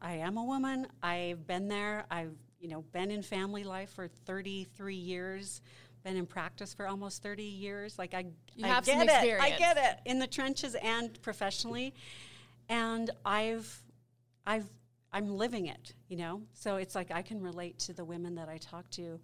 I 0.00 0.14
am 0.14 0.36
a 0.36 0.44
woman. 0.44 0.86
I've 1.02 1.46
been 1.46 1.68
there. 1.68 2.04
I've 2.10 2.34
you 2.60 2.68
know 2.68 2.82
been 2.92 3.10
in 3.10 3.22
family 3.22 3.64
life 3.64 3.90
for 3.90 4.08
33 4.08 4.94
years 4.94 5.60
been 6.06 6.16
in 6.16 6.26
practice 6.26 6.72
for 6.72 6.86
almost 6.86 7.22
30 7.22 7.42
years. 7.42 7.98
Like 7.98 8.14
I, 8.14 8.26
you 8.54 8.64
I 8.64 8.68
have 8.68 8.84
get 8.84 8.92
some 8.92 9.02
experience. 9.02 9.44
it. 9.44 9.54
I 9.54 9.58
get 9.58 9.76
it 9.76 10.08
in 10.08 10.18
the 10.20 10.26
trenches 10.26 10.76
and 10.76 11.20
professionally. 11.20 11.92
And 12.68 13.10
I've, 13.24 13.82
I've, 14.46 14.66
I'm 15.12 15.28
living 15.28 15.66
it, 15.66 15.94
you 16.08 16.16
know? 16.16 16.42
So 16.52 16.76
it's 16.76 16.94
like 16.94 17.10
I 17.10 17.22
can 17.22 17.42
relate 17.42 17.80
to 17.80 17.92
the 17.92 18.04
women 18.04 18.36
that 18.36 18.48
I 18.48 18.58
talk 18.58 18.88
to 18.90 19.18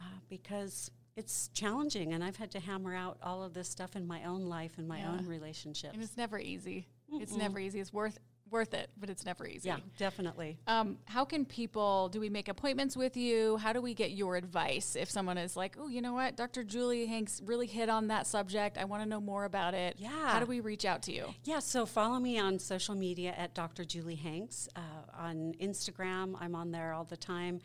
uh, 0.00 0.04
because 0.28 0.90
it's 1.18 1.48
challenging 1.52 2.12
and 2.12 2.22
I've 2.22 2.36
had 2.36 2.52
to 2.52 2.60
hammer 2.60 2.94
out 2.94 3.18
all 3.22 3.42
of 3.42 3.52
this 3.52 3.68
stuff 3.68 3.96
in 3.96 4.06
my 4.06 4.22
own 4.24 4.42
life 4.42 4.78
and 4.78 4.86
my 4.86 5.00
yeah. 5.00 5.10
own 5.10 5.26
relationships. 5.26 5.92
And 5.92 6.02
it's 6.02 6.16
never 6.16 6.38
easy. 6.38 6.86
Mm-mm. 7.12 7.20
It's 7.20 7.34
never 7.34 7.58
easy. 7.58 7.80
It's 7.80 7.92
worth 7.92 8.18
worth 8.50 8.72
it, 8.72 8.88
but 8.98 9.10
it's 9.10 9.26
never 9.26 9.46
easy. 9.46 9.68
Yeah, 9.68 9.78
definitely. 9.98 10.58
Um, 10.66 10.96
how 11.04 11.24
can 11.24 11.44
people? 11.44 12.08
Do 12.08 12.20
we 12.20 12.30
make 12.30 12.48
appointments 12.48 12.96
with 12.96 13.16
you? 13.16 13.58
How 13.58 13.72
do 13.72 13.82
we 13.82 13.92
get 13.94 14.12
your 14.12 14.36
advice 14.36 14.96
if 14.96 15.10
someone 15.10 15.36
is 15.36 15.56
like, 15.56 15.76
oh, 15.78 15.88
you 15.88 16.00
know 16.00 16.14
what, 16.14 16.36
Dr. 16.36 16.64
Julie 16.64 17.04
Hanks 17.04 17.42
really 17.44 17.66
hit 17.66 17.90
on 17.90 18.06
that 18.08 18.26
subject. 18.26 18.78
I 18.78 18.84
want 18.84 19.02
to 19.02 19.08
know 19.08 19.20
more 19.20 19.44
about 19.44 19.74
it. 19.74 19.96
Yeah. 19.98 20.08
How 20.08 20.40
do 20.40 20.46
we 20.46 20.60
reach 20.60 20.84
out 20.84 21.02
to 21.02 21.12
you? 21.12 21.26
Yeah. 21.44 21.58
So 21.58 21.84
follow 21.84 22.18
me 22.18 22.38
on 22.38 22.58
social 22.58 22.94
media 22.94 23.34
at 23.36 23.54
Dr. 23.54 23.84
Julie 23.84 24.14
Hanks 24.14 24.68
uh, 24.76 24.80
on 25.18 25.54
Instagram. 25.60 26.34
I'm 26.40 26.54
on 26.54 26.70
there 26.70 26.92
all 26.92 27.04
the 27.04 27.16
time. 27.16 27.60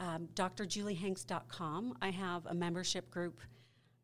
Um, 0.00 0.28
drjuliehanks.com. 0.34 1.96
I 2.00 2.10
have 2.10 2.46
a 2.46 2.54
membership 2.54 3.10
group 3.10 3.40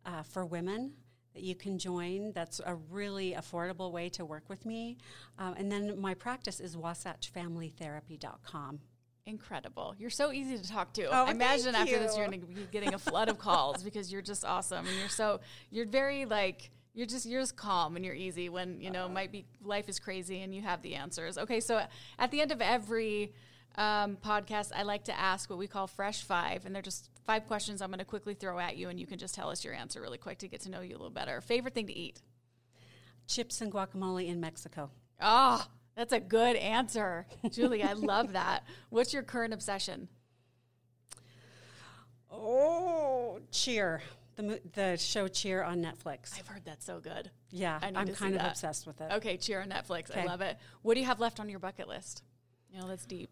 uh, 0.07 0.23
for 0.23 0.47
women 0.47 0.93
that 1.35 1.43
you 1.43 1.55
can 1.55 1.79
join. 1.79 2.33
That's 2.33 2.61
a 2.65 2.75
really 2.75 3.35
affordable 3.35 3.93
way 3.93 4.09
to 4.11 4.25
work 4.25 4.49
with 4.49 4.67
me. 4.67 4.97
Um, 5.39 5.55
and 5.57 5.71
then 5.71 6.01
my 6.01 6.15
practice 6.15 6.59
is 6.61 6.77
wasatchfamilytherapy.com. 6.77 8.81
Incredible. 9.27 9.95
You're 9.99 10.11
so 10.11 10.33
easy 10.33 10.57
to 10.57 10.67
talk 10.67 10.95
to. 10.95 11.05
Oh, 11.05 11.27
I 11.27 11.33
imagine 11.33 11.75
after 11.75 11.93
you. 11.93 11.99
this 11.99 12.17
you're 12.17 12.27
going 12.27 12.41
to 12.41 12.47
be 12.47 12.67
getting 12.73 12.95
a 12.95 12.99
flood 12.99 13.29
of 13.29 13.39
calls 13.39 13.83
because 13.83 14.11
you're 14.11 14.23
just 14.23 14.43
awesome 14.45 14.87
and 14.87 14.97
you're 14.99 15.11
so 15.11 15.41
you're 15.71 15.85
very 15.85 16.25
like 16.25 16.71
you're 16.95 17.07
just 17.07 17.27
you're 17.27 17.43
just 17.43 17.55
calm 17.55 17.97
and 17.97 18.05
you're 18.05 18.15
easy 18.15 18.49
when 18.49 18.81
you 18.81 18.91
know 18.91 19.05
uh, 19.05 19.09
might 19.09 19.31
be 19.31 19.45
life 19.63 19.87
is 19.89 19.99
crazy 19.99 20.41
and 20.41 20.55
you 20.55 20.63
have 20.63 20.81
the 20.81 20.95
answers. 20.95 21.37
Okay, 21.37 21.61
so 21.61 21.83
at 22.19 22.31
the 22.31 22.41
end 22.41 22.53
of 22.53 22.63
every 22.63 23.35
um, 23.77 24.17
podcast, 24.17 24.73
I 24.75 24.83
like 24.83 25.05
to 25.05 25.19
ask 25.19 25.49
what 25.49 25.59
we 25.59 25.67
call 25.67 25.87
fresh 25.87 26.23
five, 26.23 26.67
and 26.67 26.75
they're 26.75 26.83
just 26.83 27.11
five 27.25 27.47
questions 27.47 27.81
I'm 27.81 27.91
going 27.91 27.99
to 27.99 28.05
quickly 28.05 28.35
throw 28.35 28.59
at 28.59 28.77
you, 28.77 28.89
and 28.89 28.99
you 28.99 29.07
can 29.07 29.19
just 29.19 29.35
tell 29.35 29.51
us 29.51 29.65
your 29.65 29.75
answer 29.75 30.01
really 30.01 30.19
quick 30.19 30.39
to 30.39 30.49
get 30.49 30.61
to 30.63 30.71
know 30.71 30.81
you 30.81 30.93
a 30.95 30.99
little 30.99 31.11
better. 31.11 31.41
Favorite 31.41 31.75
thing 31.75 31.87
to 31.87 31.97
eat? 31.97 32.21
Chips 33.27 33.61
and 33.61 33.71
guacamole 33.71 34.27
in 34.27 34.41
Mexico. 34.41 34.91
Oh, 35.21 35.65
that's 35.97 36.13
a 36.13 36.21
good 36.21 36.57
answer, 36.57 37.27
Julie. 37.51 37.83
I 37.83 37.93
love 37.93 38.33
that. 38.33 38.65
What's 38.89 39.13
your 39.13 39.23
current 39.23 39.53
obsession? 39.53 40.09
Oh, 42.31 43.41
Cheer, 43.51 44.03
the 44.37 44.61
the 44.75 44.97
show 44.97 45.29
Cheer 45.29 45.63
on 45.63 45.83
Netflix. 45.83 46.39
I've 46.39 46.47
heard 46.47 46.65
that's 46.65 46.85
so 46.85 47.01
good. 47.01 47.31
Yeah, 47.51 47.79
I'm 47.83 47.95
kind 48.15 48.35
of 48.37 48.43
obsessed 48.43 48.87
with 48.87 49.01
it. 49.01 49.13
Okay, 49.15 49.37
Cheer 49.37 49.61
on 49.61 49.69
Netflix. 49.69 50.17
I 50.17 50.25
love 50.25 50.41
it. 50.41 50.57
What 50.83 50.95
do 50.95 51.01
you 51.01 51.07
have 51.07 51.21
left 51.21 51.41
on 51.41 51.49
your 51.49 51.59
bucket 51.59 51.89
list? 51.89 52.23
You 52.71 52.81
know, 52.81 52.89
that's 52.89 53.07
deep. 53.07 53.31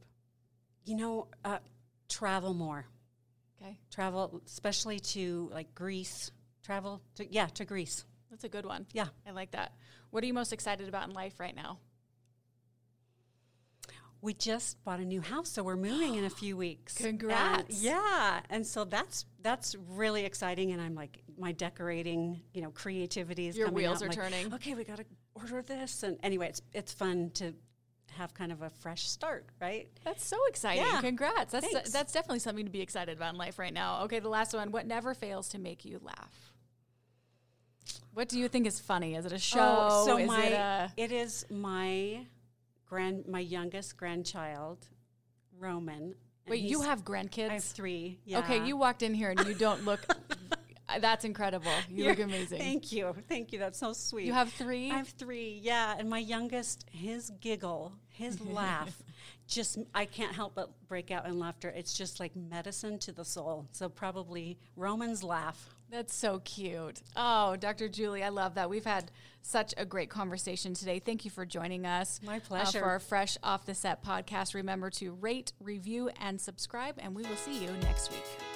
You 0.86 0.96
know, 0.96 1.26
uh, 1.44 1.58
travel 2.08 2.54
more. 2.54 2.86
Okay. 3.60 3.76
Travel, 3.90 4.40
especially 4.46 5.00
to 5.00 5.50
like 5.52 5.74
Greece. 5.74 6.30
Travel 6.62 7.02
to, 7.16 7.32
yeah, 7.32 7.46
to 7.46 7.64
Greece. 7.64 8.04
That's 8.30 8.44
a 8.44 8.48
good 8.48 8.66
one. 8.66 8.86
Yeah. 8.92 9.06
I 9.26 9.32
like 9.32 9.50
that. 9.52 9.72
What 10.10 10.22
are 10.22 10.26
you 10.26 10.34
most 10.34 10.52
excited 10.52 10.88
about 10.88 11.08
in 11.08 11.14
life 11.14 11.38
right 11.38 11.54
now? 11.54 11.78
We 14.22 14.34
just 14.34 14.82
bought 14.82 14.98
a 14.98 15.04
new 15.04 15.20
house, 15.20 15.50
so 15.50 15.62
we're 15.62 15.76
moving 15.76 16.14
in 16.16 16.24
a 16.24 16.30
few 16.30 16.56
weeks. 16.66 16.94
Congrats. 16.94 17.68
And 17.68 17.78
yeah. 17.78 18.40
And 18.50 18.66
so 18.66 18.84
that's 18.84 19.26
that's 19.42 19.76
really 19.88 20.24
exciting 20.24 20.72
and 20.72 20.80
I'm 20.80 20.94
like 20.94 21.22
my 21.38 21.52
decorating, 21.52 22.40
you 22.52 22.62
know, 22.62 22.70
creativity 22.70 23.46
is 23.46 23.56
Your 23.56 23.66
coming 23.66 23.82
wheels 23.84 24.02
out. 24.02 24.06
are 24.06 24.08
like, 24.08 24.16
turning. 24.18 24.54
Okay, 24.54 24.74
we 24.74 24.84
got 24.84 24.96
to 24.96 25.04
order 25.34 25.62
this 25.62 26.02
and 26.02 26.18
anyway, 26.22 26.48
it's 26.48 26.62
it's 26.72 26.92
fun 26.92 27.30
to 27.34 27.54
have 28.16 28.34
kind 28.34 28.52
of 28.52 28.62
a 28.62 28.70
fresh 28.70 29.08
start, 29.08 29.46
right? 29.60 29.88
That's 30.04 30.24
so 30.24 30.36
exciting. 30.48 30.84
Yeah. 30.84 31.00
Congrats. 31.00 31.52
That's 31.52 31.68
Thanks. 31.68 31.90
that's 31.90 32.12
definitely 32.12 32.40
something 32.40 32.64
to 32.64 32.70
be 32.70 32.80
excited 32.80 33.16
about 33.16 33.32
in 33.34 33.38
life 33.38 33.58
right 33.58 33.72
now. 33.72 34.02
Okay, 34.04 34.18
the 34.18 34.28
last 34.28 34.54
one. 34.54 34.72
What 34.72 34.86
never 34.86 35.14
fails 35.14 35.48
to 35.50 35.58
make 35.58 35.84
you 35.84 36.00
laugh? 36.02 36.52
What 38.12 38.28
do 38.28 38.38
you 38.38 38.48
think 38.48 38.66
is 38.66 38.80
funny? 38.80 39.14
Is 39.14 39.26
it 39.26 39.32
a 39.32 39.38
show? 39.38 39.88
Oh, 39.90 40.06
so 40.06 40.18
is 40.18 40.28
my 40.28 40.44
it 40.44 40.52
a 40.52 40.92
it 40.96 41.12
is 41.12 41.46
my 41.50 42.26
grand 42.86 43.26
my 43.26 43.40
youngest 43.40 43.96
grandchild, 43.96 44.86
Roman. 45.58 46.14
Wait, 46.48 46.62
you 46.62 46.82
have 46.82 47.04
grandkids? 47.04 47.50
I 47.50 47.54
have 47.54 47.64
three. 47.64 48.20
Yeah. 48.24 48.38
Okay, 48.38 48.64
you 48.64 48.76
walked 48.76 49.02
in 49.02 49.14
here 49.14 49.30
and 49.30 49.46
you 49.46 49.54
don't 49.54 49.84
look 49.84 50.06
that's 51.00 51.24
incredible. 51.24 51.72
You 51.88 52.08
look 52.08 52.18
You're- 52.18 52.32
amazing. 52.32 52.58
Thank 52.58 52.92
you. 52.92 53.14
Thank 53.28 53.52
you. 53.52 53.58
That's 53.58 53.78
so 53.78 53.92
sweet. 53.92 54.26
You 54.26 54.32
have 54.32 54.52
three? 54.52 54.90
I 54.90 54.94
have 54.94 55.08
three, 55.08 55.60
yeah. 55.62 55.94
And 55.98 56.08
my 56.08 56.18
youngest, 56.18 56.86
his 56.90 57.30
giggle, 57.40 57.92
his 58.16 58.40
laugh, 58.40 59.02
just, 59.46 59.78
I 59.94 60.04
can't 60.04 60.34
help 60.34 60.54
but 60.54 60.70
break 60.88 61.10
out 61.10 61.26
in 61.26 61.38
laughter. 61.38 61.68
It's 61.68 61.96
just 61.96 62.20
like 62.20 62.34
medicine 62.34 62.98
to 63.00 63.12
the 63.12 63.24
soul. 63.24 63.66
So 63.72 63.88
probably 63.88 64.58
Roman's 64.76 65.22
laugh. 65.22 65.74
That's 65.90 66.14
so 66.14 66.40
cute. 66.40 67.00
Oh, 67.14 67.54
Dr. 67.56 67.88
Julie, 67.88 68.24
I 68.24 68.30
love 68.30 68.54
that. 68.54 68.68
We've 68.68 68.84
had 68.84 69.10
such 69.42 69.72
a 69.76 69.84
great 69.84 70.10
conversation 70.10 70.74
today. 70.74 70.98
Thank 70.98 71.24
you 71.24 71.30
for 71.30 71.46
joining 71.46 71.86
us. 71.86 72.20
My 72.24 72.38
uh, 72.38 72.40
pleasure. 72.40 72.80
for 72.80 72.86
our 72.86 72.98
Fresh 72.98 73.38
Off 73.42 73.64
the 73.66 73.74
Set 73.74 74.02
podcast. 74.04 74.54
Remember 74.54 74.90
to 74.90 75.12
rate, 75.12 75.52
review, 75.60 76.10
and 76.20 76.40
subscribe, 76.40 76.96
and 76.98 77.14
we 77.14 77.22
will 77.22 77.36
see 77.36 77.62
you 77.62 77.70
next 77.82 78.10
week. 78.10 78.55